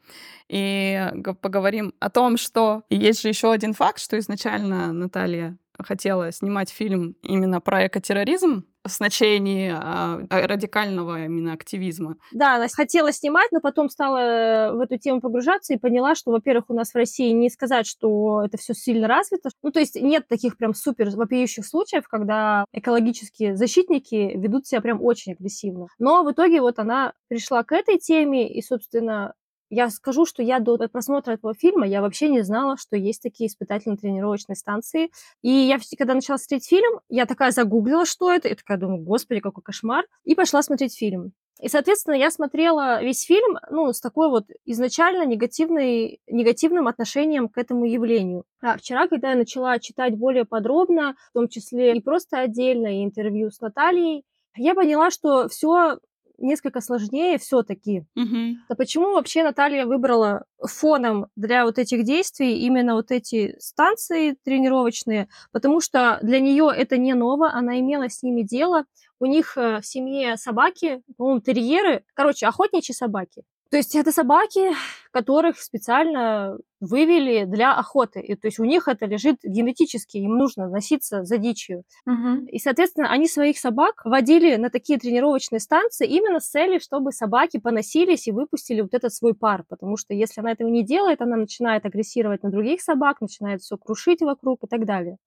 [0.49, 1.09] И
[1.41, 7.15] поговорим о том, что есть же еще один факт, что изначально Наталья хотела снимать фильм
[7.21, 12.17] именно про экотерроризм в значении а, радикального именно активизма.
[12.33, 16.31] Да, она хотела снимать, но потом стала э, в эту тему погружаться и поняла, что,
[16.31, 19.49] во-первых, у нас в России не сказать, что это все сильно развито.
[19.61, 25.01] Ну, то есть нет таких прям супер вопиющих случаев, когда экологические защитники ведут себя прям
[25.01, 25.87] очень агрессивно.
[25.97, 29.33] Но в итоге вот она пришла к этой теме и, собственно,
[29.73, 33.49] я скажу, что я до просмотра этого фильма, я вообще не знала, что есть такие
[33.49, 35.11] испытательно-тренировочные станции.
[35.41, 39.39] И я, когда начала смотреть фильм, я такая загуглила, что это, и такая думаю, господи,
[39.39, 41.33] какой кошмар, и пошла смотреть фильм.
[41.61, 47.57] И, соответственно, я смотрела весь фильм, ну, с такой вот изначально негативной, негативным отношением к
[47.57, 48.43] этому явлению.
[48.61, 53.05] А вчера, когда я начала читать более подробно, в том числе и просто отдельно, и
[53.05, 55.97] интервью с Натальей, я поняла, что все
[56.37, 58.05] несколько сложнее все-таки.
[58.15, 58.57] Угу.
[58.69, 65.27] А почему вообще Наталья выбрала фоном для вот этих действий именно вот эти станции тренировочные?
[65.51, 68.85] Потому что для нее это не ново, она имела с ними дело.
[69.19, 73.43] У них э, в семье собаки, по-моему, терьеры, короче, охотничьи собаки.
[73.73, 74.69] То есть это собаки,
[75.09, 78.19] которых специально вывели для охоты.
[78.19, 81.81] И, то есть у них это лежит генетически, им нужно носиться за дичью.
[82.05, 82.45] Угу.
[82.51, 87.57] И, соответственно, они своих собак водили на такие тренировочные станции именно с целью, чтобы собаки
[87.57, 89.65] поносились и выпустили вот этот свой пар.
[89.67, 93.75] Потому что если она этого не делает, она начинает агрессировать на других собак, начинает все
[93.75, 95.17] крушить вокруг и так далее.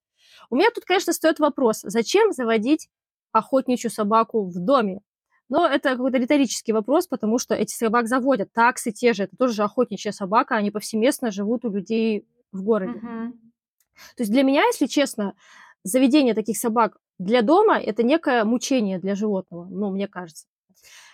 [0.51, 2.91] У меня тут, конечно, стоит вопрос, зачем заводить
[3.33, 5.01] охотничью собаку в доме?
[5.49, 8.53] Но это какой-то риторический вопрос, потому что эти собак заводят.
[8.53, 12.99] Таксы те же, это тоже же охотничья собака, они повсеместно живут у людей в городе.
[12.99, 13.33] Угу.
[14.17, 15.35] То есть для меня, если честно,
[15.85, 20.47] заведение таких собак для дома– это некое мучение для животного, ну, мне кажется.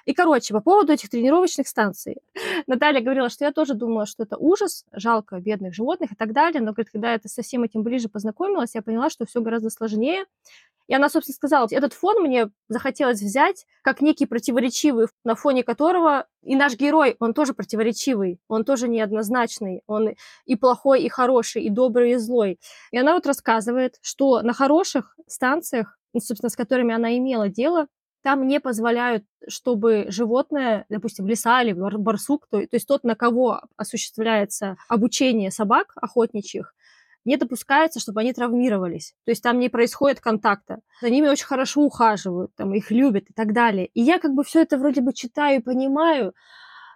[0.05, 2.19] И, короче, по поводу этих тренировочных станций.
[2.67, 6.61] Наталья говорила, что я тоже думала, что это ужас, жалко бедных животных и так далее,
[6.61, 10.25] но, говорит, когда я со всем этим ближе познакомилась, я поняла, что все гораздо сложнее,
[10.89, 16.27] и она, собственно, сказала, этот фон мне захотелось взять как некий противоречивый, на фоне которого
[16.43, 21.71] и наш герой, он тоже противоречивый, он тоже неоднозначный, он и плохой, и хороший, и
[21.71, 22.59] добрый, и злой.
[22.91, 27.87] И она вот рассказывает, что на хороших станциях, ну, собственно, с которыми она имела дело,
[28.23, 33.63] там не позволяют, чтобы животное, допустим, лиса или барсук, то, то есть тот, на кого
[33.77, 36.75] осуществляется обучение собак охотничьих,
[37.25, 39.15] не допускается, чтобы они травмировались.
[39.25, 40.81] То есть там не происходит контакта.
[41.01, 43.87] За ними очень хорошо ухаживают, там их любят и так далее.
[43.87, 46.35] И я как бы все это вроде бы читаю и понимаю,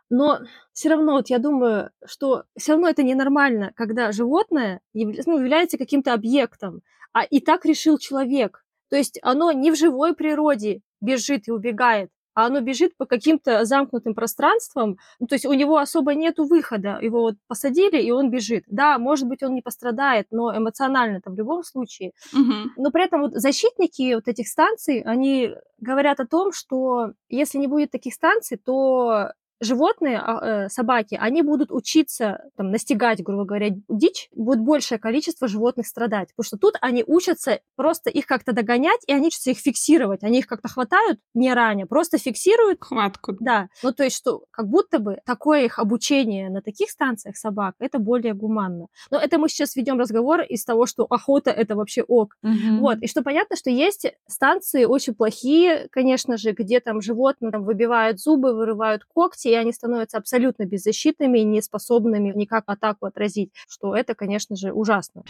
[0.09, 0.41] но
[0.73, 6.13] все равно вот я думаю, что все равно это ненормально, когда животное ну, является каким-то
[6.13, 8.65] объектом, а и так решил человек.
[8.89, 13.65] То есть оно не в живой природе бежит и убегает, а оно бежит по каким-то
[13.65, 18.31] замкнутым пространствам, ну, то есть у него особо нету выхода, его вот посадили, и он
[18.31, 18.65] бежит.
[18.67, 22.13] Да, может быть, он не пострадает, но эмоционально-то в любом случае.
[22.35, 22.83] Угу.
[22.83, 27.69] Но при этом вот защитники вот этих станций, они говорят о том, что если не
[27.69, 33.71] будет таких станций, то животные, а, э, собаки, они будут учиться там, настигать, грубо говоря,
[33.89, 36.29] дичь, будет большее количество животных страдать.
[36.37, 40.23] Потому что тут они учатся просто их как-то догонять, и они учатся их фиксировать.
[40.23, 42.79] Они их как-то хватают, не ранее, просто фиксируют.
[42.81, 43.37] Хватку.
[43.41, 43.69] Да.
[43.83, 47.99] Ну, то есть, что как будто бы такое их обучение на таких станциях собак, это
[47.99, 48.87] более гуманно.
[49.11, 52.37] Но это мы сейчас ведем разговор из того, что охота это вообще ок.
[52.43, 52.81] Мгм.
[52.81, 52.99] Вот.
[53.01, 58.21] И что понятно, что есть станции очень плохие, конечно же, где там животные там, выбивают
[58.21, 64.15] зубы, вырывают когти, и они становятся абсолютно беззащитными и неспособными никак атаку отразить, что это,
[64.15, 65.25] конечно же, ужасно.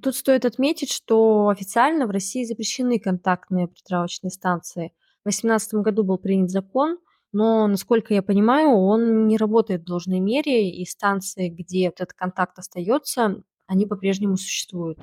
[0.00, 4.92] Тут стоит отметить, что официально в России запрещены контактные притравочные станции.
[5.22, 6.98] В 2018 году был принят закон,
[7.32, 12.58] но, насколько я понимаю, он не работает в должной мере, и станции, где этот контакт
[12.58, 14.98] остается, они по-прежнему существуют.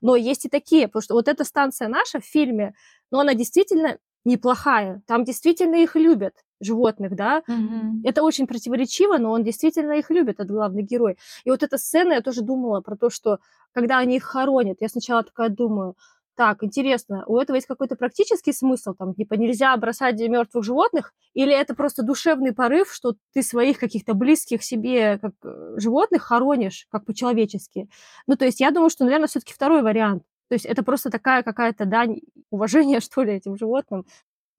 [0.00, 2.74] Но есть и такие, потому что вот эта станция наша в фильме,
[3.10, 5.02] но она действительно неплохая.
[5.06, 7.42] Там действительно их любят, животных, да.
[7.48, 8.04] Мгм.
[8.04, 11.18] Это очень противоречиво, но он действительно их любит, этот главный герой.
[11.44, 13.38] И вот эта сцена, я тоже думала про то, что
[13.72, 15.96] когда они их хоронят, я сначала такая думаю,
[16.36, 21.52] так, интересно, у этого есть какой-то практический смысл, там, типа, нельзя бросать мертвых животных, или
[21.52, 27.04] это просто душевный порыв, что ты своих каких-то близких себе как э, животных хоронишь, как
[27.04, 27.88] по-человечески.
[28.26, 30.22] Ну, то есть я думаю, что, наверное, все-таки второй вариант.
[30.48, 34.04] То есть это просто такая какая-то дань уважения, что ли, этим животным.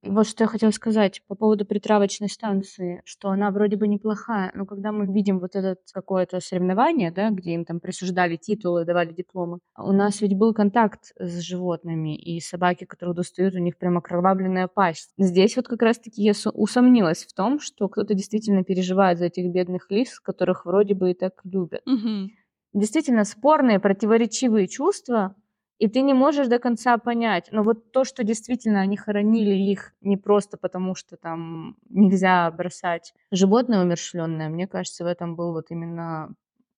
[0.03, 4.65] Вот что я хотела сказать по поводу притравочной станции, что она вроде бы неплохая, но
[4.65, 9.59] когда мы видим вот это какое-то соревнование, да, где им там присуждали титулы, давали дипломы,
[9.77, 14.67] у нас ведь был контакт с животными, и собаки, которые достают, у них прям окровавленная
[14.67, 15.13] пасть.
[15.19, 19.91] Здесь вот как раз-таки я усомнилась в том, что кто-то действительно переживает за этих бедных
[19.91, 21.81] лис, которых вроде бы и так любят.
[21.85, 22.31] Мгм.
[22.73, 25.35] Действительно спорные, противоречивые чувства,
[25.81, 27.49] и ты не можешь до конца понять.
[27.51, 33.13] Но вот то, что действительно они хоронили их не просто потому, что там нельзя бросать
[33.31, 36.35] животное умершленное, мне кажется, в этом был вот именно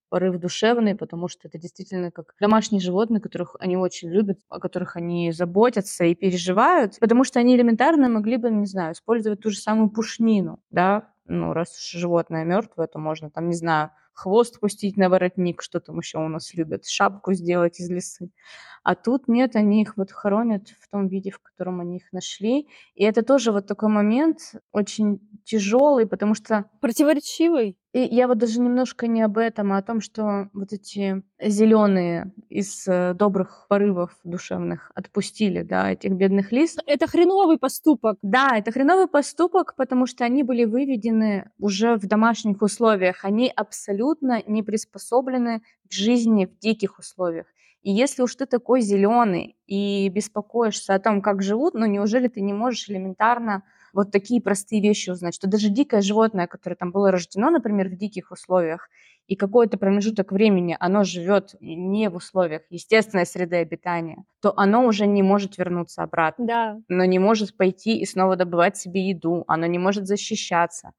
[0.09, 4.95] порыв душевный, потому что это действительно как домашние животные, которых они очень любят, о которых
[4.95, 9.57] они заботятся и переживают, потому что они элементарно могли бы, не знаю, использовать ту же
[9.57, 14.97] самую пушнину, да, ну, раз уж животное мертвое, то можно там, не знаю, хвост пустить
[14.97, 18.31] на воротник, что там еще у нас любят, шапку сделать из лисы.
[18.83, 22.67] А тут нет, они их вот хоронят в том виде, в котором они их нашли.
[22.95, 27.77] И это тоже вот такой момент очень тяжелый, потому что Противоречивый.
[27.93, 32.33] И я вот даже немножко не об этом, а о том, что вот эти зеленые
[32.49, 36.77] из э, добрых порывов душевных отпустили, да, этих бедных лис.
[36.87, 38.17] Это хреновый поступок.
[38.23, 43.23] Да, это хреновый поступок, потому что они были выведены уже в домашних условиях.
[43.23, 47.45] Они абсолютно не приспособлены к жизни в диких условиях.
[47.83, 52.41] И если уж ты такой зеленый и беспокоишься о том, как живут, ну неужели ты
[52.41, 53.61] не можешь элементарно
[53.93, 57.95] вот такие простые вещи узнать, что даже дикое животное, которое там было рождено, например, в
[57.97, 58.89] диких условиях,
[59.27, 65.05] и какой-то промежуток времени оно живет не в условиях естественной среды обитания, то оно уже
[65.07, 66.77] не может вернуться обратно Да.
[66.89, 70.91] оно не может пойти и снова добывать себе еду, оно не может защищаться.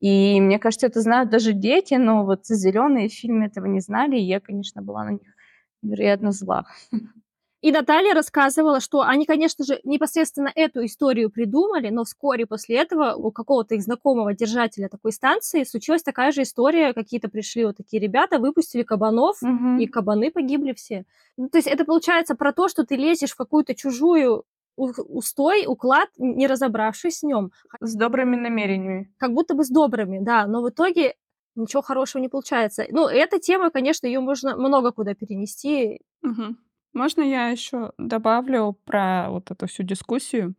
[0.00, 4.16] И мне кажется, это знают даже дети, но вот зеленые в фильме этого не знали,
[4.18, 5.34] и я, конечно, была на них
[5.82, 6.66] невероятно зла.
[7.64, 13.14] И Наталья рассказывала, что они, конечно же, непосредственно эту историю придумали, но вскоре после этого
[13.14, 16.92] у какого-то их знакомого держателя такой станции случилась такая же история.
[16.92, 19.78] Какие-то пришли вот такие ребята, выпустили кабанов, Мгм.
[19.78, 21.06] и кабаны погибли все.
[21.38, 24.44] Ну, то есть это получается про то, что ты лезешь в какую-то чужую
[24.76, 27.50] устой, уклад, не разобравшись с нем,
[27.80, 29.10] С добрыми намерениями.
[29.16, 31.14] как будто бы с добрыми, да, но в итоге
[31.56, 32.84] ничего хорошего не получается.
[32.90, 36.02] Ну, эта тема, конечно, ее можно много куда перенести.
[36.20, 36.58] Мгм.
[36.94, 40.54] Можно я еще добавлю про вот эту всю дискуссию?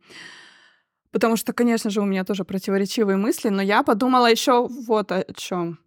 [1.10, 5.24] Потому что, конечно же, у меня тоже противоречивые мысли, но я подумала еще вот о
[5.34, 5.78] чем.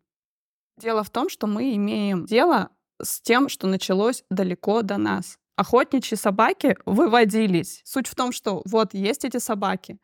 [0.77, 2.69] Дело в том, что мы имеем дело
[3.01, 5.37] с тем, что началось далеко до нас.
[5.55, 7.81] Охотничьи собаки выводились.
[7.85, 9.99] Суть в том, что вот есть эти собаки.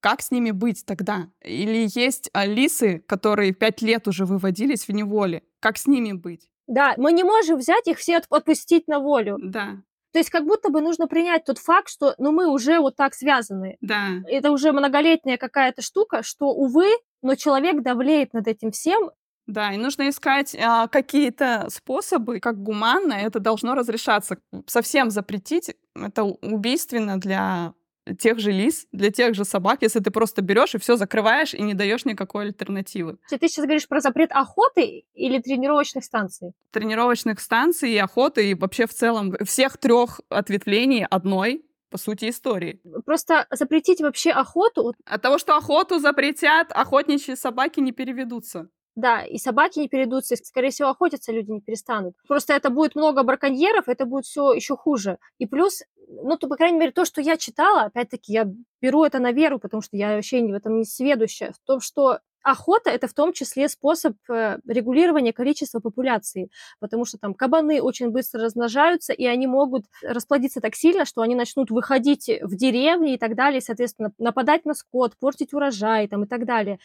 [0.00, 1.28] Как с ними быть тогда?
[1.42, 5.44] Или есть а, лисы, которые пять лет уже выводились в неволе.
[5.60, 6.50] Как с ними быть?
[6.66, 9.36] Да, мы не можем взять их все от- отпустить на волю.
[9.42, 9.76] Да,
[10.12, 13.14] То есть как будто бы нужно принять тот факт, что ну, мы уже вот так
[13.14, 13.76] связаны.
[13.80, 14.08] да.
[14.28, 16.86] Это уже многолетняя какая-то штука, что, увы,
[17.22, 19.10] но человек давлеет над этим всем.
[19.46, 24.38] Да, и нужно искать а, какие-то способы, как гуманно это должно разрешаться.
[24.66, 27.74] Совсем запретить это убийственно для
[28.18, 31.62] тех же лис, для тех же собак, если ты просто берешь и все закрываешь и
[31.62, 33.18] не даешь никакой альтернативы.
[33.28, 36.52] Ты сейчас говоришь про запрет охоты или тренировочных станций?
[36.70, 42.80] Тренировочных станций, и охоты, и вообще в целом всех трех ответвлений одной по сути, истории.
[43.06, 48.68] Просто запретить вообще охоту, От того, что охоту запретят, охотничьи собаки не переведутся.
[48.96, 52.14] Да, и собаки не перейдутся, и, скорее всего, охотиться люди не перестанут.
[52.28, 55.18] Просто это будет много браконьеров, это будет все еще хуже.
[55.38, 58.48] И плюс, ну, то, по крайней мере, то, что я читала, опять-таки, я
[58.80, 62.20] беру это на веру, потому что я вообще в этом не сведущая, в том, что
[62.44, 68.10] охота это в том числе способ э, регулирования количества популяции, потому что там кабаны очень
[68.10, 73.18] быстро размножаются, и они могут расплодиться так сильно, что они начнут выходить в деревни и
[73.18, 76.78] так далее, и, соответственно, нападать на скот, портить урожай там, и так далее.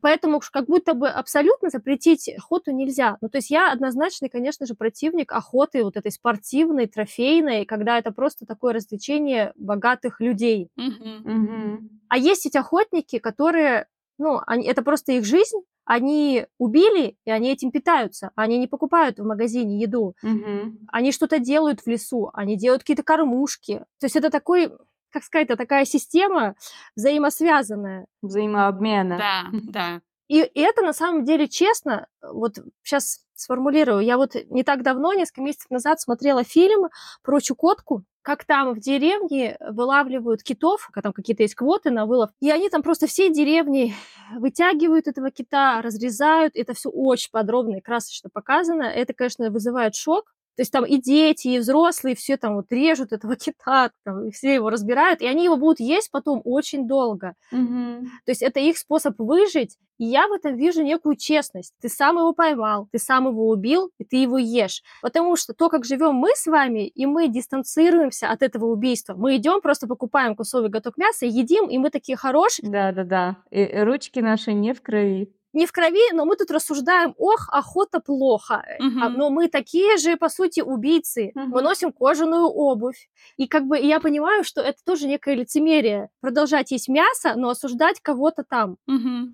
[0.00, 3.16] Поэтому как будто бы абсолютно запретить охоту нельзя.
[3.20, 8.10] Ну, то есть я однозначный, конечно же, противник охоты вот этой спортивной, трофейной, когда это
[8.12, 10.68] просто такое развлечение богатых людей.
[10.76, 11.22] Мгм.
[11.24, 12.00] Мгм.
[12.08, 13.86] А есть ведь охотники, которые,
[14.18, 18.30] ну, они, это просто их жизнь, они убили, и они этим питаются.
[18.36, 20.14] Они не покупают в магазине еду.
[20.22, 20.78] Мгм.
[20.88, 23.78] Они что-то делают в лесу, они делают какие-то кормушки.
[24.00, 24.72] То есть это такой,
[25.14, 26.56] как сказать, это такая система
[26.96, 28.06] взаимосвязанная.
[28.20, 29.16] Взаимообмена.
[29.16, 30.00] Да, да.
[30.26, 35.42] И это на самом деле честно, вот сейчас сформулирую, я вот не так давно, несколько
[35.42, 36.88] месяцев назад смотрела фильм
[37.22, 42.50] про Чукотку, как там в деревне вылавливают китов, там какие-то есть квоты на вылов, и
[42.50, 43.94] они там просто всей деревней
[44.36, 50.33] вытягивают этого кита, разрезают, это все очень подробно и красочно показано, это, конечно, вызывает шок,
[50.56, 54.30] то есть там и дети, и взрослые все там вот режут этого кита, там, и
[54.30, 57.34] все его разбирают, и они его будут есть потом очень долго.
[57.50, 58.10] Мгм.
[58.24, 61.72] То есть это их способ выжить, и я в этом вижу некую честность.
[61.80, 64.82] Ты сам его поймал, ты сам его убил, и ты его ешь.
[65.02, 69.14] Потому что то, как живем мы с вами, и мы дистанцируемся от этого убийства.
[69.14, 72.70] Мы идем, просто покупаем кусок готового мяса, едим, и мы такие хорошие.
[72.70, 73.36] Да-да-да.
[73.50, 75.32] И и ручки наши не в крови.
[75.54, 78.64] Не в крови, но мы тут рассуждаем, ох, охота плохо.
[78.80, 79.14] Мгм.
[79.16, 81.32] Но мы такие же, по сути, убийцы.
[81.34, 81.64] Мы Мгм.
[81.64, 83.08] носим кожаную обувь.
[83.36, 86.08] И как бы я понимаю, что это тоже некое лицемерие.
[86.20, 88.76] Продолжать есть мясо, но осуждать кого-то там.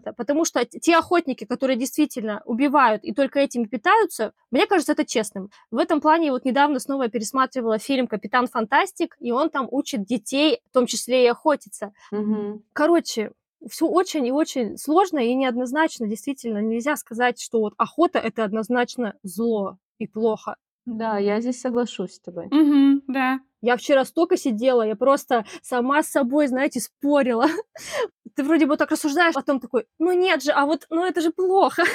[0.04, 5.04] Да, Потому что те охотники, которые действительно убивают и только этим питаются, мне кажется, это
[5.04, 5.50] честным.
[5.70, 10.04] В этом плане вот недавно снова я пересматривала фильм «Капитан Фантастик», и он там учит
[10.04, 11.92] детей, в том числе и охотиться.
[12.10, 12.62] Мгм.
[12.72, 13.32] Короче,
[13.68, 16.06] все очень и очень сложно и неоднозначно.
[16.06, 20.56] Действительно, нельзя сказать, что вот охота– это однозначно зло и плохо.
[20.86, 22.46] Да, я здесь соглашусь с тобой.
[22.50, 23.02] Мгм.
[23.06, 23.40] Да.
[23.62, 27.46] Я вчера столько сидела, я просто сама с собой, знаете, спорила.
[28.34, 31.20] Ты вроде бы так рассуждаешь, а потом такой, ну нет же, а вот, ну это
[31.20, 31.84] же плохо.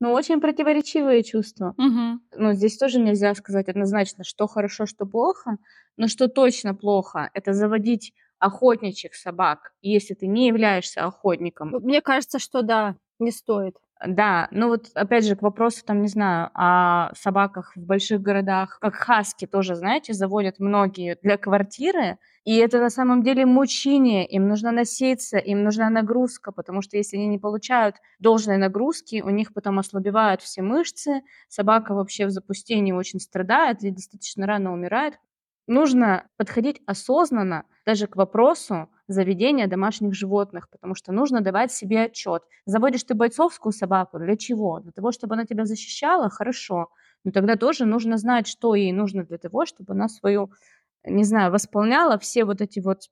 [0.00, 1.74] Ну, очень противоречивые чувства.
[1.76, 2.22] Мгм.
[2.36, 5.58] Ну, здесь тоже нельзя сказать однозначно, что хорошо, что плохо,
[5.96, 8.12] но что точно плохо, это заводить
[8.42, 11.70] охотничьих собак, если ты не являешься охотником.
[11.70, 13.76] Мне кажется, что да, не стоит.
[14.04, 18.78] Да, ну вот опять же к вопросу, там, не знаю, о собаках в больших городах,
[18.80, 24.48] как хаски тоже, знаете, заводят многие для квартиры, и это на самом деле мучение, им
[24.48, 29.54] нужно носиться, им нужна нагрузка, потому что если они не получают должной нагрузки, у них
[29.54, 35.14] потом ослабевают все мышцы, собака вообще в запустении очень страдает и достаточно рано умирает.
[35.68, 42.42] Нужно подходить осознанно даже к вопросу заведения домашних животных, потому что нужно давать себе отчет.
[42.66, 44.80] Заводишь ты бойцовскую собаку, для чего?
[44.80, 46.28] Для того, чтобы она тебя защищала?
[46.30, 46.88] Хорошо.
[47.24, 50.50] Но тогда тоже нужно знать, что ей нужно для того, чтобы она свою,
[51.04, 53.10] не знаю, восполняла все вот эти вот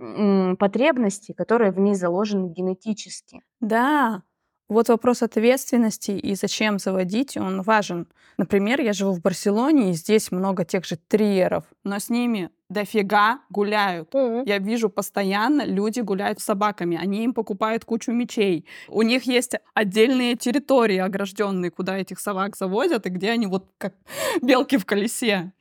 [0.00, 3.42] м, потребности, которые в ней заложены генетически.
[3.60, 4.22] Да.
[4.68, 8.08] Вот вопрос ответственности и зачем заводить, он важен.
[8.36, 13.40] Например, я живу в Барселоне, и здесь много тех же триеров, но с ними дофига
[13.48, 14.12] гуляют.
[14.12, 14.42] Мгм.
[14.44, 18.66] Я вижу постоянно, люди гуляют с собаками, они им покупают кучу мечей.
[18.88, 23.94] У них есть отдельные территории огражденные, куда этих собак заводят, и где они вот как
[24.42, 25.52] белки в колесе.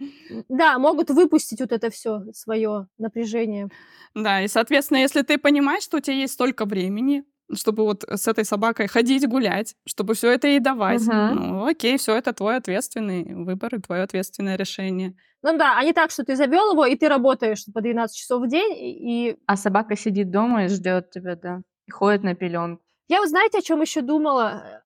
[0.49, 3.69] Да, могут выпустить вот это все свое напряжение.
[4.15, 7.23] Да, и, соответственно, если ты понимаешь, что у тебя есть столько времени,
[7.53, 11.29] чтобы вот с этой собакой ходить гулять, чтобы все это ей давать, Мгм.
[11.29, 15.15] ну окей, все это твой ответственный выбор и твое ответственное решение.
[15.43, 18.43] Ну да, а не так, что ты завел его, и ты работаешь по 12 часов
[18.43, 18.73] в день.
[18.77, 22.83] И А собака сидит дома и ждет тебя, да, и ходит на пеленку.
[23.07, 24.83] я, вот знаете, о чем еще думала?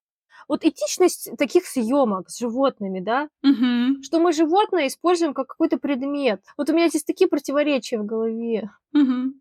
[0.48, 6.42] Вот этичность таких съемок с животными, да, Мгм, что мы животное используем как какой-то предмет.
[6.58, 8.70] Вот у меня здесь такие противоречия в голове.
[8.92, 9.40] мгм.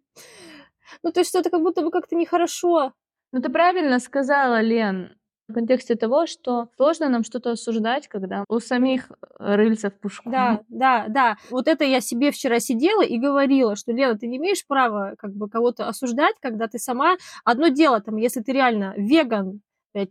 [1.04, 2.94] Ну, то есть это как будто бы как-то нехорошо.
[3.32, 5.16] Ну, ты правильно сказала, Лен,
[5.50, 10.30] в контексте того, что сложно нам что-то осуждать, когда у самих э, рыльца в пушку.
[10.30, 11.38] Да, да, да.
[11.50, 15.34] Вот это я себе вчера сидела и говорила, что, Лена, ты не имеешь права как
[15.34, 17.18] бы кого-то осуждать, когда ты сама...
[17.44, 19.62] Одно дело, там, если ты реально веган,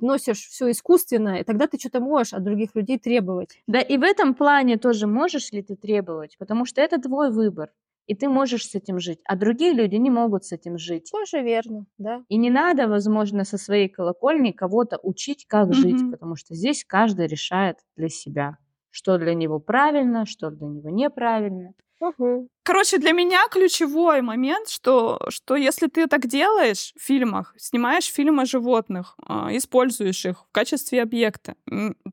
[0.01, 3.63] носишь все искусственное, тогда ты что-то можешь от других людей требовать.
[3.67, 7.71] Да и в этом плане тоже можешь ли ты требовать, потому что это твой выбор.
[8.09, 11.11] И ты можешь с этим жить, а другие люди не могут с этим жить.
[11.13, 12.25] Тоже верно, да.
[12.29, 16.11] И не надо, возможно, со своей колокольни кого-то учить, как жить, Мгм.
[16.11, 18.59] потому что здесь каждый решает для себя,
[18.91, 21.75] что для него правильно, что для него неправильно.
[22.01, 22.49] Мгм.
[22.65, 28.43] Короче, для меня ключевой момент, что, что если ты так делаешь в фильмах, снимаешь фильмы
[28.43, 31.55] о животных, а, используешь их в качестве объекта,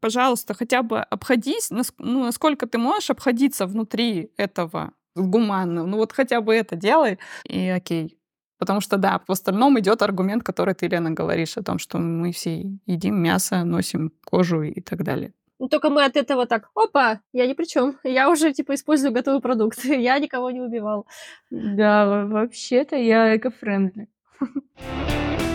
[0.02, 5.86] пожалуйста, хотя бы обходись, нас- ну, насколько ты можешь обходиться внутри этого гуманно.
[5.86, 8.18] Ну вот хотя бы это делай, и окей.
[8.58, 12.32] Потому что, да, в остальном идет аргумент, который ты, Лена, говоришь о том, что мы
[12.32, 15.34] все едим мясо, носим кожу и так далее.
[15.60, 17.98] Ну, только мы от этого так, опа, я ни при чем.
[18.04, 19.84] Я уже, типа, использую готовый продукт.
[19.86, 21.06] Я никого не убивал.
[21.50, 24.08] Да, во- вообще-то я эко-френдли.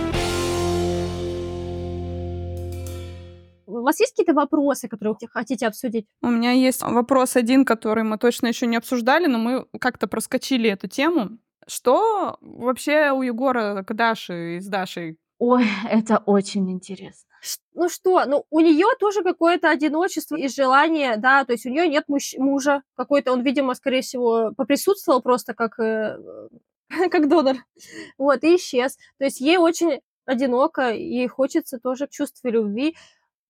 [3.71, 6.07] У вас есть какие-то вопросы, которые вы хотите обсудить?
[6.23, 10.69] У меня есть вопрос один, который мы точно еще не обсуждали, но мы как-то проскочили
[10.69, 11.39] эту тему.
[11.67, 15.19] Что вообще у Егора к Даше и с Дашей?
[15.39, 17.29] Ой, это очень интересно.
[17.75, 21.89] Ну что, ну у нее тоже какое-то одиночество и желание, да, то есть у нее
[21.89, 26.19] нет мужч- мужа какой-то, он, видимо, скорее всего, поприсутствовал просто как, э,
[27.11, 27.57] как донор,
[28.19, 28.99] вот, и исчез.
[29.19, 32.95] То есть ей очень одиноко, и хочется тоже чувства любви.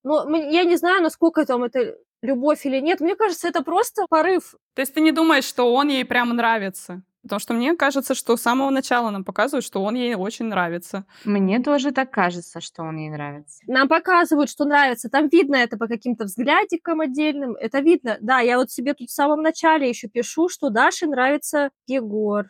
[0.05, 3.01] Но м- я не знаю, насколько там это любовь или нет.
[3.01, 4.55] Мне кажется, это просто порыв.
[4.75, 7.03] То есть ты не думаешь, что он ей прям нравится?
[7.23, 11.05] Потому что мне кажется, что с самого начала нам показывают, что он ей очень нравится.
[11.27, 13.63] Мне тоже так кажется, что он ей нравится.
[13.67, 15.11] Нам показывают, что нравится.
[15.11, 17.57] Там видно это по каким-то взглядикам отдельным.
[17.57, 18.17] Это видно.
[18.23, 22.47] Да, я вот себе тут в самом начале еще пишу, что Даше нравится Егор.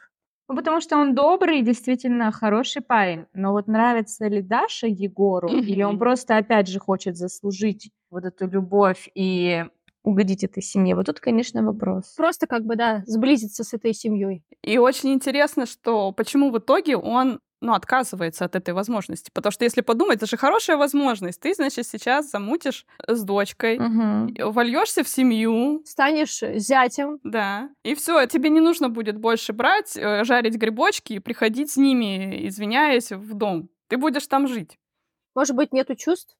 [0.51, 3.27] Ну, потому что он добрый, действительно хороший парень.
[3.35, 8.49] Но вот нравится ли Даша Егору, или он просто, опять же, хочет заслужить вот эту
[8.49, 9.65] любовь и
[10.03, 10.97] угодить этой семье?
[10.97, 12.15] Вот тут, конечно, вопрос.
[12.17, 14.43] Просто как бы, да, сблизиться с этой семьей.
[14.65, 19.31] И очень интересно, что почему в итоге он ну, отказывается от этой возможности.
[19.33, 21.41] Потому что если подумать, это же хорошая возможность.
[21.41, 24.35] Ты, значит, сейчас замутишь с дочкой, Мгм.
[24.53, 27.19] вольешься в семью, Станешь зятем.
[27.23, 27.71] Да.
[27.85, 32.47] И все, тебе не нужно будет больше брать, э, жарить грибочки и приходить с ними,
[32.49, 33.69] извиняясь, в дом.
[33.89, 34.79] Ты будешь там жить.
[35.35, 36.37] Может быть, нету чувств?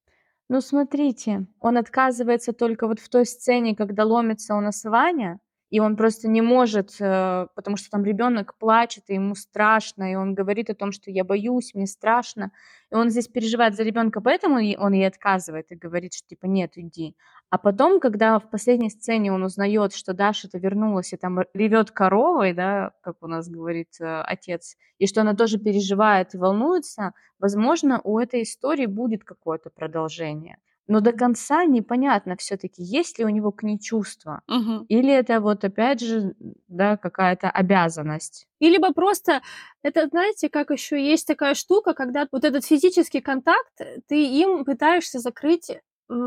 [0.49, 5.39] Ну, смотрите, он отказывается только вот в той сцене, когда ломится у нас Ваня,
[5.71, 10.17] и он просто не может, э, потому что там ребенок плачет, и ему страшно, и
[10.17, 12.51] он говорит о том, что я боюсь, мне страшно.
[12.91, 16.73] И он здесь переживает за ребенка, поэтому он ей отказывает и говорит, что типа нет,
[16.75, 17.17] иди.
[17.51, 22.53] А потом, когда в последней сцене он узнает, что Даша-то вернулась и там ревет коровой,
[22.53, 28.01] да, как у нас говорит э, отец, и что она тоже переживает и волнуется, возможно,
[28.03, 30.59] у этой истории будет какое-то продолжение.
[30.91, 34.43] Но до конца непонятно все-таки, есть ли у него к ней чувства.
[34.49, 34.87] Мгм.
[34.89, 36.35] Или это вот опять же,
[36.67, 38.49] да, какая-то обязанность.
[38.59, 39.41] И либо просто,
[39.85, 44.65] это, знаете, как еще есть такая штука, когда вот этот физический контакт, э, ты им
[44.65, 45.71] пытаешься закрыть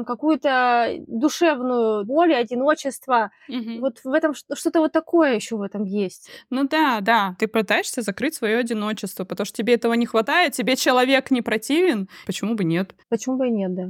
[0.05, 3.31] какую-то душевную боль, одиночество.
[3.49, 3.81] Мгм.
[3.81, 6.29] Вот в этом что-то вот такое еще в этом есть.
[6.49, 7.35] Ну да, да.
[7.37, 12.07] Ты пытаешься закрыть свое одиночество, потому что тебе этого не хватает, тебе человек не противен.
[12.25, 12.95] Почему бы нет?
[13.09, 13.89] Почему бы и нет, да.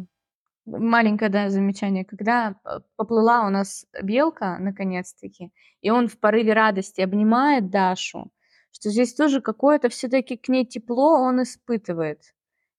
[0.65, 2.05] Маленькое, да, замечание.
[2.05, 5.51] Когда э, поплыла у нас белка, наконец-таки,
[5.81, 8.31] и он в порыве радости обнимает Дашу,
[8.71, 12.33] что здесь тоже какое-то все-таки к ней тепло он испытывает.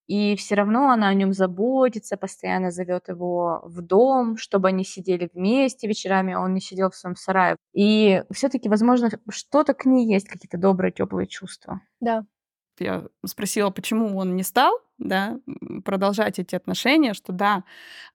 [0.07, 5.29] И все равно она о нем заботится, постоянно зовет его в дом, чтобы они сидели
[5.33, 7.55] вместе вечерами, а он не сидел в своем сарае.
[7.73, 11.81] И все-таки, возможно, что-то к ней есть, какие-то добрые, теплые чувства.
[11.99, 12.25] Да.
[12.79, 15.39] Я спросила, почему он не стал, да,
[15.83, 17.63] продолжать эти отношения, что да,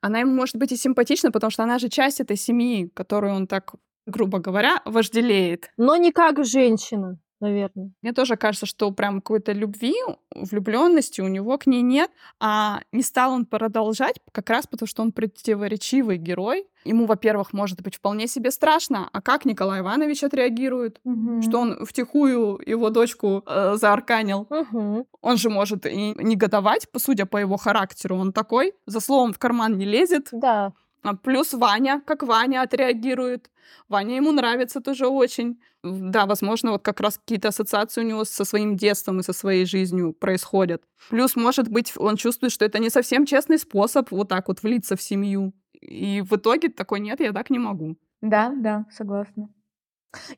[0.00, 3.46] она ему может быть и симпатична, потому что она же часть этой семьи, которую он
[3.46, 3.74] так,
[4.06, 5.70] грубо говоря, вожделеет.
[5.76, 7.90] Но не как женщина, наверное.
[8.02, 9.94] Мне тоже кажется, что прям какой-то любви,
[10.34, 15.02] влюбленности у него к ней нет, а не стал он продолжать как раз потому, что
[15.02, 16.66] он противоречивый герой.
[16.84, 21.00] Ему, во-первых, может быть вполне себе страшно, а как Николай Иванович отреагирует?
[21.42, 24.46] Что он втихую его дочку э, заарканил.
[24.48, 25.04] Мгм.
[25.20, 29.76] Он же может и негодовать, судя по его характеру, он такой, за словом в карман
[29.76, 30.28] не лезет.
[30.32, 30.72] Да.
[31.02, 33.50] А Плюс Ваня, как Ваня отреагирует.
[33.88, 35.60] Ваня ему нравится тоже очень.
[35.82, 39.64] Да, возможно, вот как раз какие-то ассоциации у него со своим детством и со своей
[39.64, 40.82] жизнью происходят.
[41.08, 44.96] Плюс, может быть, он чувствует, что это не совсем честный способ вот так вот влиться
[44.96, 45.54] в семью.
[45.80, 47.96] И в итоге такой, нет, я так не могу.
[48.20, 49.48] Да, да, согласна.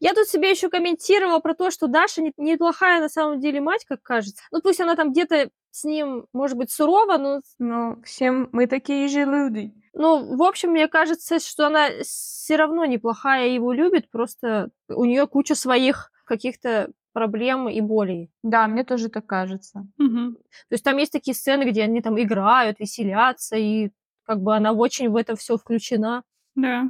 [0.01, 3.85] Я тут себе еще комментировала про то, что Даша не- неплохая на самом деле мать,
[3.87, 4.43] как кажется.
[4.53, 9.09] Ну, пусть она там где-то с ним, может быть, сурова, но Ну, всем мы такие
[9.09, 9.73] же люди.
[9.95, 15.05] Ну, в общем, мне кажется, что она все равно неплохая и его любит, просто у
[15.05, 18.31] нее куча своих каких-то проблем и болей.
[18.43, 19.87] Да, мне тоже так кажется.
[19.99, 20.37] Мгм.
[20.37, 23.91] То есть там есть такие сцены, где они там играют, веселятся, и
[24.25, 26.23] как бы она очень в это все включена.
[26.55, 26.85] Да.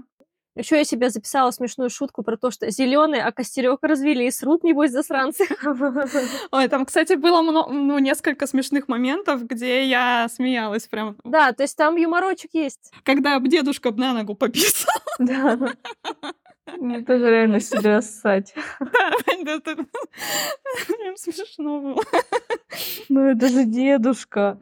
[0.55, 4.65] Еще я себе записала смешную шутку про то, что зеленый, а костерек развели, и срут,
[4.65, 5.47] небось, засранцы.
[6.53, 11.17] Ой, там, кстати, было мно- ну, несколько смешных моментов, где я смеялась прям.
[11.25, 12.93] Да, то есть там юморочек есть.
[13.03, 14.93] Когда б дедушка на ногу пописал.
[15.19, 15.59] Да.
[16.79, 18.55] Мне тоже реально себя ссать.
[19.27, 19.77] Это
[20.87, 22.03] прям смешно было.
[23.09, 24.59] Ну это же дедушка.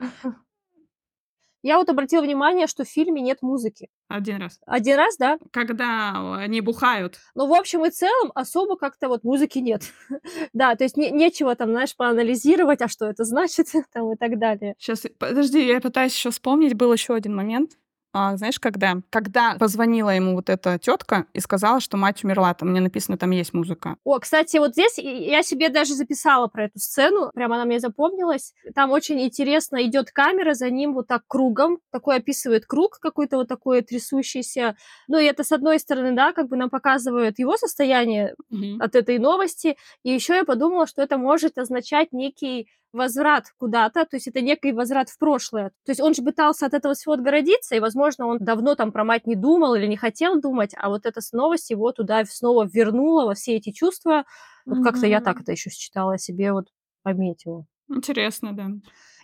[1.63, 3.89] Я вот обратила внимание, что в фильме нет музыки.
[4.09, 4.59] Один раз.
[4.67, 5.39] Один раз, да?
[5.53, 7.19] Когда они бухают.
[7.35, 9.83] Но в общем и целом особо как-то вот музыки нет.
[10.53, 14.39] да, то есть не- нечего там, знаешь, поанализировать, а что это значит, там и так
[14.39, 14.75] далее.
[14.79, 16.75] Сейчас, подожди, я пытаюсь еще вспомнить.
[16.75, 17.73] Был еще один момент.
[18.13, 18.97] А, знаешь, когда?
[19.11, 22.53] Когда позвонила ему вот эта тетка и сказала, что мать умерла.
[22.55, 23.97] Там мне написано, там есть музыка.
[24.05, 28.53] О, кстати, вот здесь я себе даже записала про эту сцену, прямо она мне запомнилась.
[28.75, 33.49] Там очень интересно идет камера за ним вот так кругом, такой описывает круг какой-то вот
[33.49, 34.77] такой трясущийся.
[35.07, 38.83] Ну и это с одной стороны, да, как бы нам показывает его состояние Мгм.
[38.83, 39.77] от этой новости.
[40.03, 44.73] И еще я подумала, что это может означать некий возврат куда-то, то есть это некий
[44.73, 45.71] возврат в прошлое.
[45.85, 49.05] То есть он же пытался от этого всего отгородиться, и, возможно, он давно там про
[49.05, 53.27] мать не думал или не хотел думать, а вот эта новость его туда снова вернула
[53.27, 54.25] во все эти чувства.
[54.67, 56.67] Вот как-то я так это еще считала себе, вот
[57.03, 57.65] пометила.
[57.89, 58.69] Интересно, да.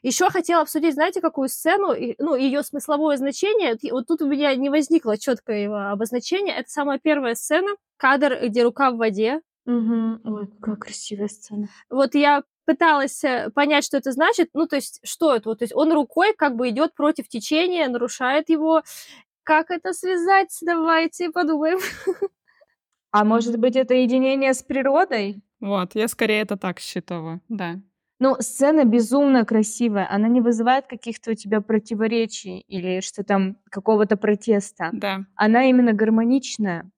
[0.03, 3.77] Еще хотела обсудить, знаете, какую сцену, ну, ее смысловое значение.
[3.91, 6.55] Вот тут у меня не возникло четкого обозначения.
[6.55, 10.21] Это самая первая сцена, кадр, где рука в воде, Мгм.
[10.25, 11.67] Ой, какая красивая сцена.
[11.91, 14.51] вот я пыталась э, понять, что это значит.
[14.53, 15.49] Ну, то есть, что это?
[15.49, 18.83] Вот, то есть он рукой как бы идет против течения, нарушает его.
[19.43, 20.55] Как это связать?
[20.61, 21.79] Давайте подумаем.
[23.13, 25.41] А может быть, это единение с природой?
[25.61, 27.77] Вот, я скорее это так считала, да.
[28.19, 30.09] Ну, сцена безумно красивая.
[30.11, 34.91] Она не вызывает каких-то у тебя противоречий или что там какого-то протеста.
[34.93, 35.25] Да.
[35.35, 36.91] Она именно гармоничная.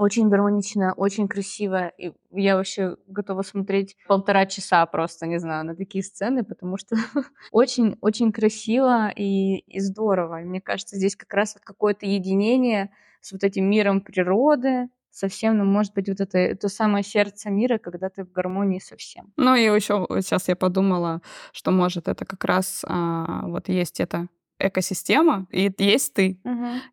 [0.00, 1.92] Очень гармоничная, очень красивая.
[1.98, 6.96] И я вообще готова смотреть полтора часа просто, не знаю, на такие сцены, потому что
[7.52, 10.40] очень-очень красиво и, и здорово.
[10.40, 12.90] И мне кажется, здесь как раз вот какое-то единение
[13.20, 17.76] с вот этим миром природы, совсем, ну, может быть, вот это то самое сердце мира,
[17.76, 19.34] когда ты в гармонии со всем.
[19.36, 21.20] Ну и еще сейчас я подумала,
[21.52, 24.28] что может это как раз а, вот есть эта
[24.58, 26.40] экосистема, и есть ты,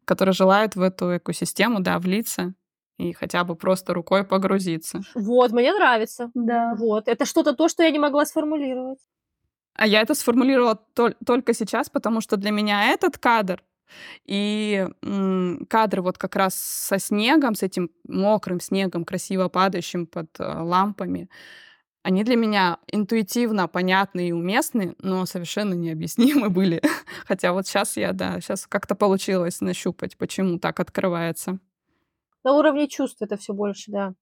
[0.04, 2.54] который желает в эту экосистему, да, влиться
[2.98, 5.02] и хотя бы просто рукой погрузиться.
[5.16, 6.32] Вот, мне нравится.
[6.34, 6.76] Да.
[6.78, 9.00] Вот, это что-то то, что я не могла сформулировать.
[9.76, 13.64] А я это сформулировала тол- только сейчас, потому что для меня этот кадр
[14.26, 20.28] и м, кадры вот как раз со снегом, с этим мокрым снегом, красиво падающим под
[20.40, 21.30] э, лампами,
[22.04, 26.82] они для меня интуитивно понятны и уместны, но совершенно необъяснимы были.
[27.26, 31.60] Хотя вот сейчас я, да, сейчас как-то получилось нащупать, почему так открывается.
[32.48, 34.14] На уровне чувств это все больше, да.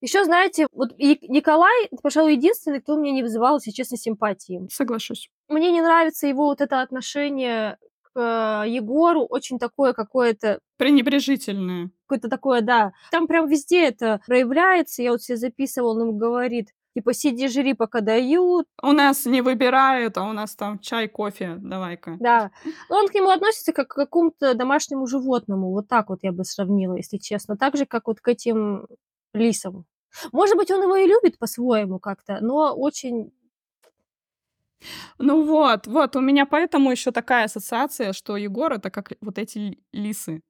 [0.00, 4.64] Еще, знаете, вот Николай, пожалуй, единственный, кто мне не вызывал, если честно, симпатии.
[4.70, 5.28] Соглашусь.
[5.48, 11.90] Мне не нравится его вот это отношение к э, Егору, очень такое какое-то Пренебрежительное.
[12.06, 12.92] какое-то такое, да.
[13.10, 15.02] Там прям везде это проявляется.
[15.02, 18.66] Я вот себе записывала, он ему говорит, типа, сиди, жри, пока дают.
[18.82, 22.16] У нас не выбирают, а у нас там чай, кофе, давай-ка.
[22.20, 22.50] Да.
[22.88, 25.70] Но он к нему относится как к какому-то домашнему животному.
[25.70, 27.56] Вот так вот я бы сравнила, если честно.
[27.56, 28.86] Так же, как вот к этим
[29.34, 29.84] лисам.
[30.32, 33.32] Может быть, он его и любит по-своему как-то, но очень...
[35.18, 39.58] Ну вот, вот, у меня поэтому еще такая ассоциация, что Егор это как вот эти
[39.58, 40.42] ли- лисы.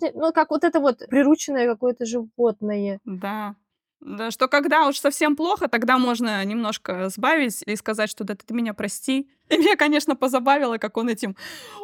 [0.00, 3.00] Ну, как вот это вот прирученное какое-то животное.
[3.04, 3.54] Да.
[4.00, 8.54] Да, что когда уж совсем плохо, тогда можно немножко сбавить и сказать, что да ты
[8.54, 9.28] меня прости.
[9.48, 11.36] И меня, конечно, позабавило, как он этим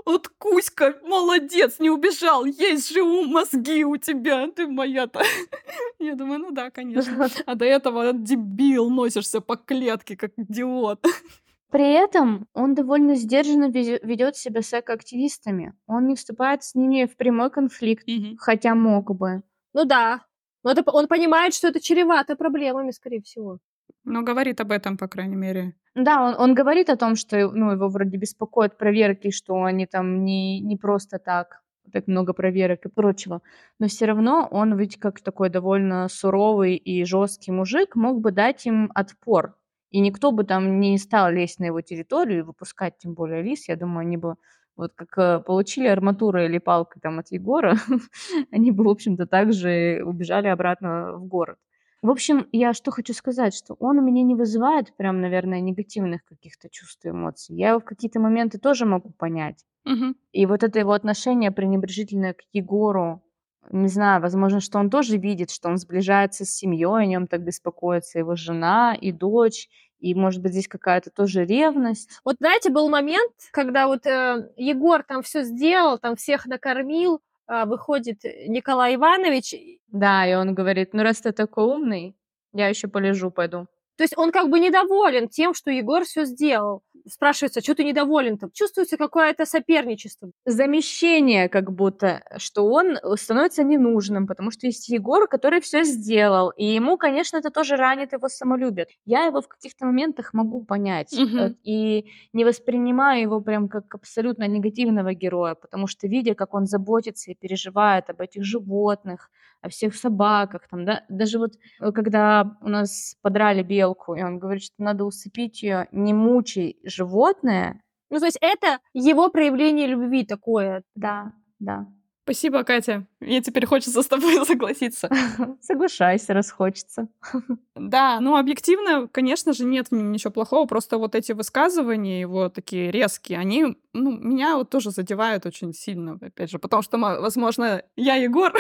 [0.05, 5.23] «Вот Кузька, молодец, не убежал, есть же у мозги у тебя, ты моя-то».
[5.99, 7.29] Я думаю, ну да, конечно.
[7.47, 11.05] А до этого дебил, носишься по клетке, как идиот.
[11.71, 15.75] При этом он довольно сдержанно ведет себя с экоактивистами.
[15.87, 18.07] Он не вступает с ними в прямой конфликт,
[18.39, 19.43] хотя мог бы.
[19.73, 20.21] Ну да.
[20.65, 23.59] Но это, он понимает, что это чревато проблемами, скорее всего.
[24.05, 25.75] Но говорит об этом, по крайней мере.
[25.95, 30.25] Да, он, он говорит о том, что ну, его вроде беспокоят проверки, что они там
[30.25, 33.43] не, не просто так, так много проверок и прочего.
[33.79, 38.67] Но все равно он ведь как такой довольно суровый и жесткий мужик мог бы дать
[38.67, 39.57] им отпор.
[39.91, 43.69] И никто бы там не стал лезть на его территорию и выпускать тем более лис.
[43.69, 44.37] Я думаю, они бы
[44.77, 47.77] вот как э, получили арматуру или палкой там от Егора,
[48.51, 51.59] они бы, в общем-то, также убежали обратно в город.
[52.03, 56.25] В общем, я что хочу сказать, что он у меня не вызывает прям, наверное, негативных
[56.25, 57.55] каких-то чувств и эмоций.
[57.55, 59.65] Я его в какие-то моменты тоже могу понять.
[59.85, 60.17] Мгм.
[60.33, 63.23] И вот это его отношение пренебрежительное к Егору,
[63.71, 67.45] не знаю, возможно, что он тоже видит, что он сближается с семьей, о нем так
[67.45, 69.69] беспокоится его жена и дочь,
[70.03, 72.11] и, может быть, здесь какая-то тоже ревность.
[72.25, 77.67] Вот знаете, был момент, когда вот э, Егор там все сделал, там всех накормил, а,
[77.67, 79.55] выходит Николай Иванович,
[79.89, 82.17] Да, и он говорит, ну раз ты такой умный,
[82.53, 83.67] я еще полежу, пойду.
[83.97, 86.83] то есть он как бы недоволен тем, что Егор все сделал.
[87.09, 88.51] Спрашивается, что ты недоволен там?
[88.53, 90.31] Чувствуется какое-то соперничество.
[90.47, 96.51] Замещение как будто, что он э, становится ненужным, потому что есть Егор, который все сделал,
[96.51, 98.87] и ему, конечно, это тоже ранит его самолюбие.
[99.05, 101.57] Я его в каких-то моментах могу понять Мгм.
[101.65, 107.31] и не воспринимаю его прям как абсолютно негативного героя, потому что видя, как он заботится
[107.31, 109.31] и переживает об этих животных,
[109.63, 114.39] о всех собаках, там, да, даже вот э, когда у нас подрали белку, и он
[114.39, 120.25] говорит, что надо усыпить ее, не мучай животное, Ну, то есть это его проявление любви
[120.27, 120.83] такое.
[120.95, 121.87] да, да.
[122.25, 123.07] Спасибо, Катя.
[123.23, 125.09] Мне теперь хочется с тобой согласиться.
[125.61, 127.09] Соглашайся, раз хочется.
[127.75, 132.51] Да, ну объективно, конечно же, нет в нем ничего плохого, просто вот эти высказывания его
[132.51, 137.19] такие резкие, они, ну, меня вот тоже задевают очень сильно, опять же, потому что, мо-
[137.19, 138.53] возможно, я Егор,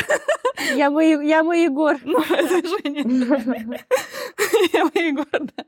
[0.74, 1.96] Я мой, я мой Егор.
[2.04, 3.04] ну, это Женя.
[4.72, 5.64] Я мой Егор, да.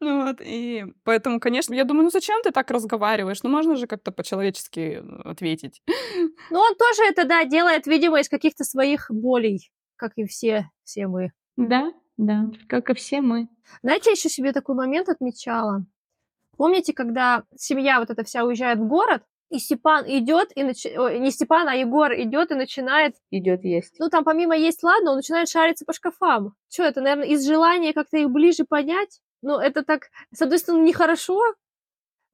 [0.00, 3.42] Ну вот, и поэтому, конечно, я думаю, ну зачем ты так разговариваешь?
[3.42, 5.82] Ну можно же как-то по-человечески э, ответить.
[6.50, 11.06] Ну, он тоже это, да, делает, видимо, из каких-то своих болей, как и все, все
[11.06, 11.32] мы.
[11.56, 13.48] Да, да, как и все мы.
[13.82, 15.84] Знаете, я еще себе такой момент отмечала.
[16.56, 21.18] Помните, когда семья вот эта вся уезжает в город, и Степан идет, и начи- ой,
[21.18, 23.94] не Степан, а Егор идет и начинает, Идет есть.
[23.98, 26.54] ну там помимо есть, ладно, он начинает шариться по шкафам.
[26.70, 29.20] Что это, наверное, из желания как-то их ближе понять?
[29.42, 31.38] Ну, это так, с одной стороны, нехорошо,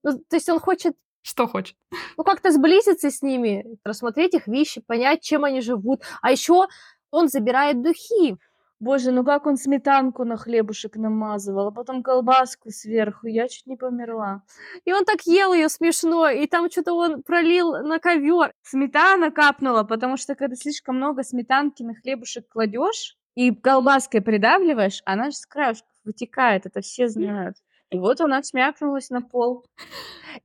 [0.05, 1.77] ну, то есть он хочет, Что хочет?
[2.17, 6.03] ну, как-то сблизиться с ними, рассмотреть их вещи, понять, чем они живут.
[6.23, 6.67] А еще
[7.11, 8.37] он забирает духи.
[8.81, 13.27] Боже, ну как он сметанку на хлебушек намазывал, а потом колбаску сверху.
[13.27, 14.43] Я чуть не померла.
[14.85, 18.53] И он так ел ее смешно, и там что-то он пролил на ковер.
[18.63, 25.31] Сметана капнула, потому что когда слишком много сметанки на хлебушек кладешь и колбаской придавливаешь, она
[25.31, 27.57] же с краешков вытекает, это все знают.
[27.91, 29.65] И вот она смякнулась на пол.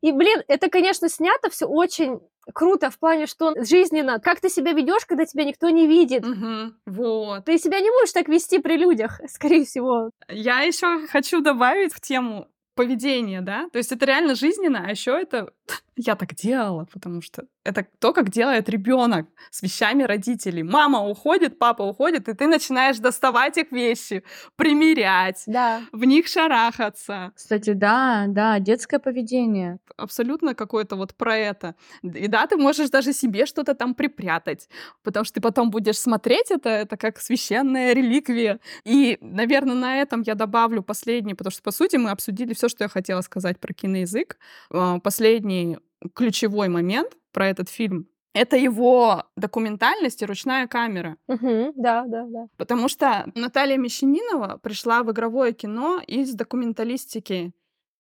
[0.02, 2.20] И, блин, это, конечно, снято все очень
[2.54, 4.20] круто в плане, что жизненно.
[4.20, 6.26] Как ты себя ведешь, когда тебя никто не видит?
[6.26, 7.46] Мгм, Вот.
[7.46, 10.10] Ты себя не будешь так вести при людях, скорее всего.
[10.30, 15.12] Я еще хочу добавить в тему поведения, да, то есть это реально жизненно, а еще
[15.12, 15.52] это
[15.96, 20.64] я так делала, потому что это то, как делает ребенок с вещами родителей.
[20.64, 24.24] Мама уходит, папа уходит, и ты начинаешь доставать их вещи,
[24.56, 25.82] примерять, Да.
[25.92, 27.32] в них шарахаться.
[27.36, 29.80] Кстати, да, да, детское поведение.
[29.98, 31.76] Абсолютно какое-то вот про это.
[32.02, 34.68] И да, ты можешь даже себе что-то там припрятать,
[35.04, 38.60] потому что ты потом будешь смотреть это, это как священная реликвия.
[38.84, 42.84] И, наверное, на этом я добавлю последний, потому что, по сути, мы обсудили все, что
[42.84, 44.38] я хотела сказать про киноязык.
[44.72, 45.78] А, Последний
[46.14, 51.18] ключевой момент про этот фильм— это его документальность и ручная камера.
[51.28, 52.48] Мгм, Да, да, да.
[52.58, 57.54] Потому что Наталья Мещанинова пришла в игровое кино из документалистики.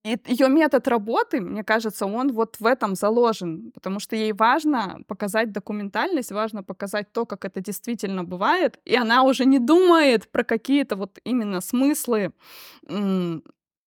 [0.05, 4.99] И ее метод работы, мне кажется, он вот в этом заложен, потому что ей важно
[5.07, 10.43] показать документальность, важно показать то, как это действительно бывает, и она уже не думает про
[10.43, 12.33] какие-то вот именно смыслы,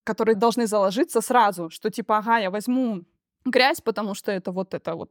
[0.04, 3.04] которые должны заложиться сразу, что типа, ага, я возьму
[3.47, 5.11] грязь, потому что это вот это вот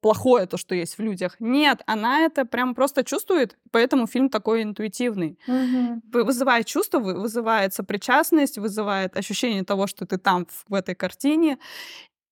[0.00, 1.36] плохое, то, что есть в людях.
[1.40, 5.38] Нет, она это прям просто чувствует, поэтому фильм такой интуитивный.
[6.12, 11.58] Вы- Вызывает чувство, вы- вызывает сопричастность, вызывает ощущение того, что ты там, в этой картине.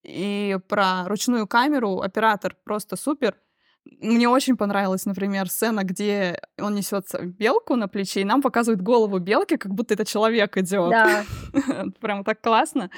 [0.05, 3.37] И про ручную камеру оператор просто супер.
[3.85, 9.19] Мне очень понравилась, например, сцена, где он несет белку на плече, и нам показывают голову
[9.19, 10.91] белки, как будто это человек идет.
[10.91, 11.25] Да.
[12.01, 12.91] Прям так классно.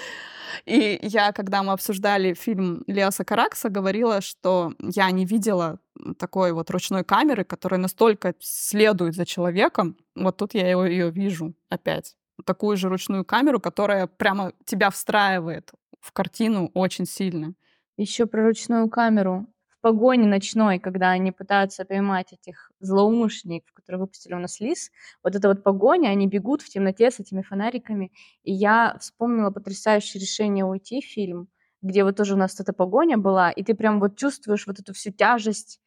[0.66, 5.78] И я, когда мы обсуждали фильм Леоса Каракса, говорила, что я не видела
[6.18, 9.96] такой вот ручной камеры, которая настолько следует за человеком.
[10.16, 12.16] Вот тут я ее, ее вижу опять.
[12.44, 17.54] Такую же ручную камеру, которая прямо тебя встраивает в картину очень сильно.
[17.96, 19.46] Еще про ручную камеру.
[19.82, 24.90] Погоне ночной, когда они пытаются поймать этих злоумышленников, которые выпустили у нас лис,
[25.24, 28.12] вот эта вот погоня, они бегут в темноте с этими фонариками.
[28.44, 31.48] И я вспомнила потрясающее решение уйти фильм,
[31.82, 34.94] где вот тоже у нас эта погоня была, и ты прям вот чувствуешь вот эту
[34.94, 35.80] всю тяжесть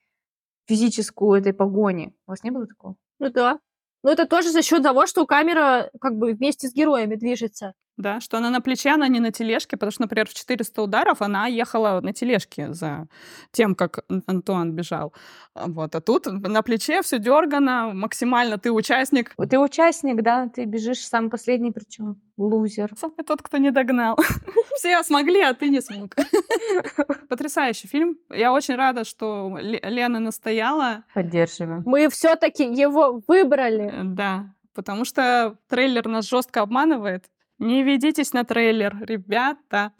[0.67, 2.13] физическую этой погони.
[2.27, 2.97] У вас не было такого?
[3.19, 3.59] Ну да.
[4.03, 7.73] Но это тоже за счет того, что камера как бы вместе с героями движется.
[7.97, 11.21] Да, что она на плече, она не на тележке, потому что, например, в 400 ударов
[11.21, 13.07] она ехала на тележке за
[13.51, 15.13] тем, как Ан- Антуан бежал.
[15.53, 15.95] А Вот.
[15.95, 19.33] А тут на плече все дергано, максимально ты участник.
[19.49, 22.91] Ты участник, да, ты бежишь самый последний, причем лузер.
[22.97, 24.17] Самый тот, кто не догнал.
[24.77, 26.15] Все смогли, а ты не смог.
[27.29, 28.17] Потрясающий фильм.
[28.29, 31.03] Я очень рада, что Ле- Лена настояла.
[31.13, 31.83] Поддерживаем.
[31.85, 33.89] Мы все-таки его выбрали.
[33.89, 37.25] Э, Да, потому что трейлер нас жестко обманывает.
[37.59, 39.91] Не ведитесь на трейлер, ребята.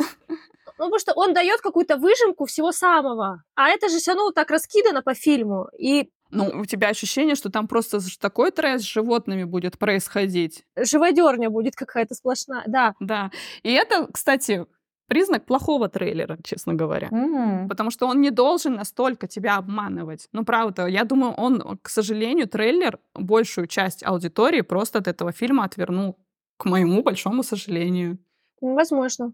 [0.78, 3.44] Ну, потому что он дает какую-то выжимку всего самого.
[3.56, 5.68] А это же все равно так раскидано по фильму.
[5.80, 10.66] И Ну, у тебя ощущение, что там просто такой трэш с животными будет происходить.
[10.78, 12.64] живодерня будет какая-то сплошная.
[12.68, 13.32] Да, Да.
[13.64, 14.66] И это, кстати,
[15.08, 17.08] признак плохого трейлера, честно говоря.
[17.12, 17.70] М.
[17.70, 20.28] Потому что он не должен настолько тебя обманывать.
[20.34, 25.64] Ну, правда, я думаю, он, к сожалению, трейлер большую часть аудитории просто от этого фильма
[25.64, 26.18] отвернул.
[26.58, 28.18] К моему большому сожалению.
[28.62, 29.34] возможно.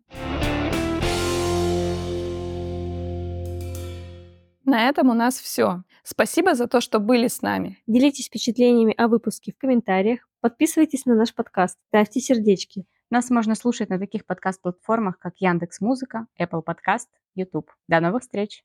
[4.66, 5.84] На этом у нас все.
[6.04, 7.78] Спасибо за то, что были с нами.
[7.88, 12.86] Делитесь впечатлениями о выпуске в комментариях, подписывайтесь на наш подкаст, ставьте сердечки.
[13.10, 17.70] Нас можно слушать на таких подкаст-платформах, как Яндекс Музыка, Apple Podcast, YouTube.
[17.88, 18.64] До новых встреч!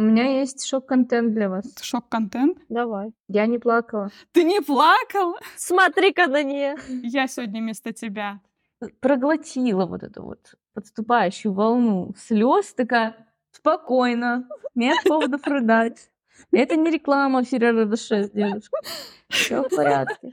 [0.00, 1.66] У меня есть шок-контент для вас.
[1.82, 2.56] Шок-контент.
[2.70, 3.12] Давай.
[3.28, 4.08] Я не плакала.
[4.32, 5.36] Ты не плакал?
[5.58, 6.76] Смотри-ка на нее.
[7.02, 8.40] Я сегодня вместо тебя.
[9.00, 13.14] Проглотила вот эту вот подступающую волну слез, такая
[13.50, 16.10] спокойно, нет поводов рыдать.
[16.50, 18.78] Это не реклама Феррера Роше, девушка.
[19.28, 20.30] Все в порядке.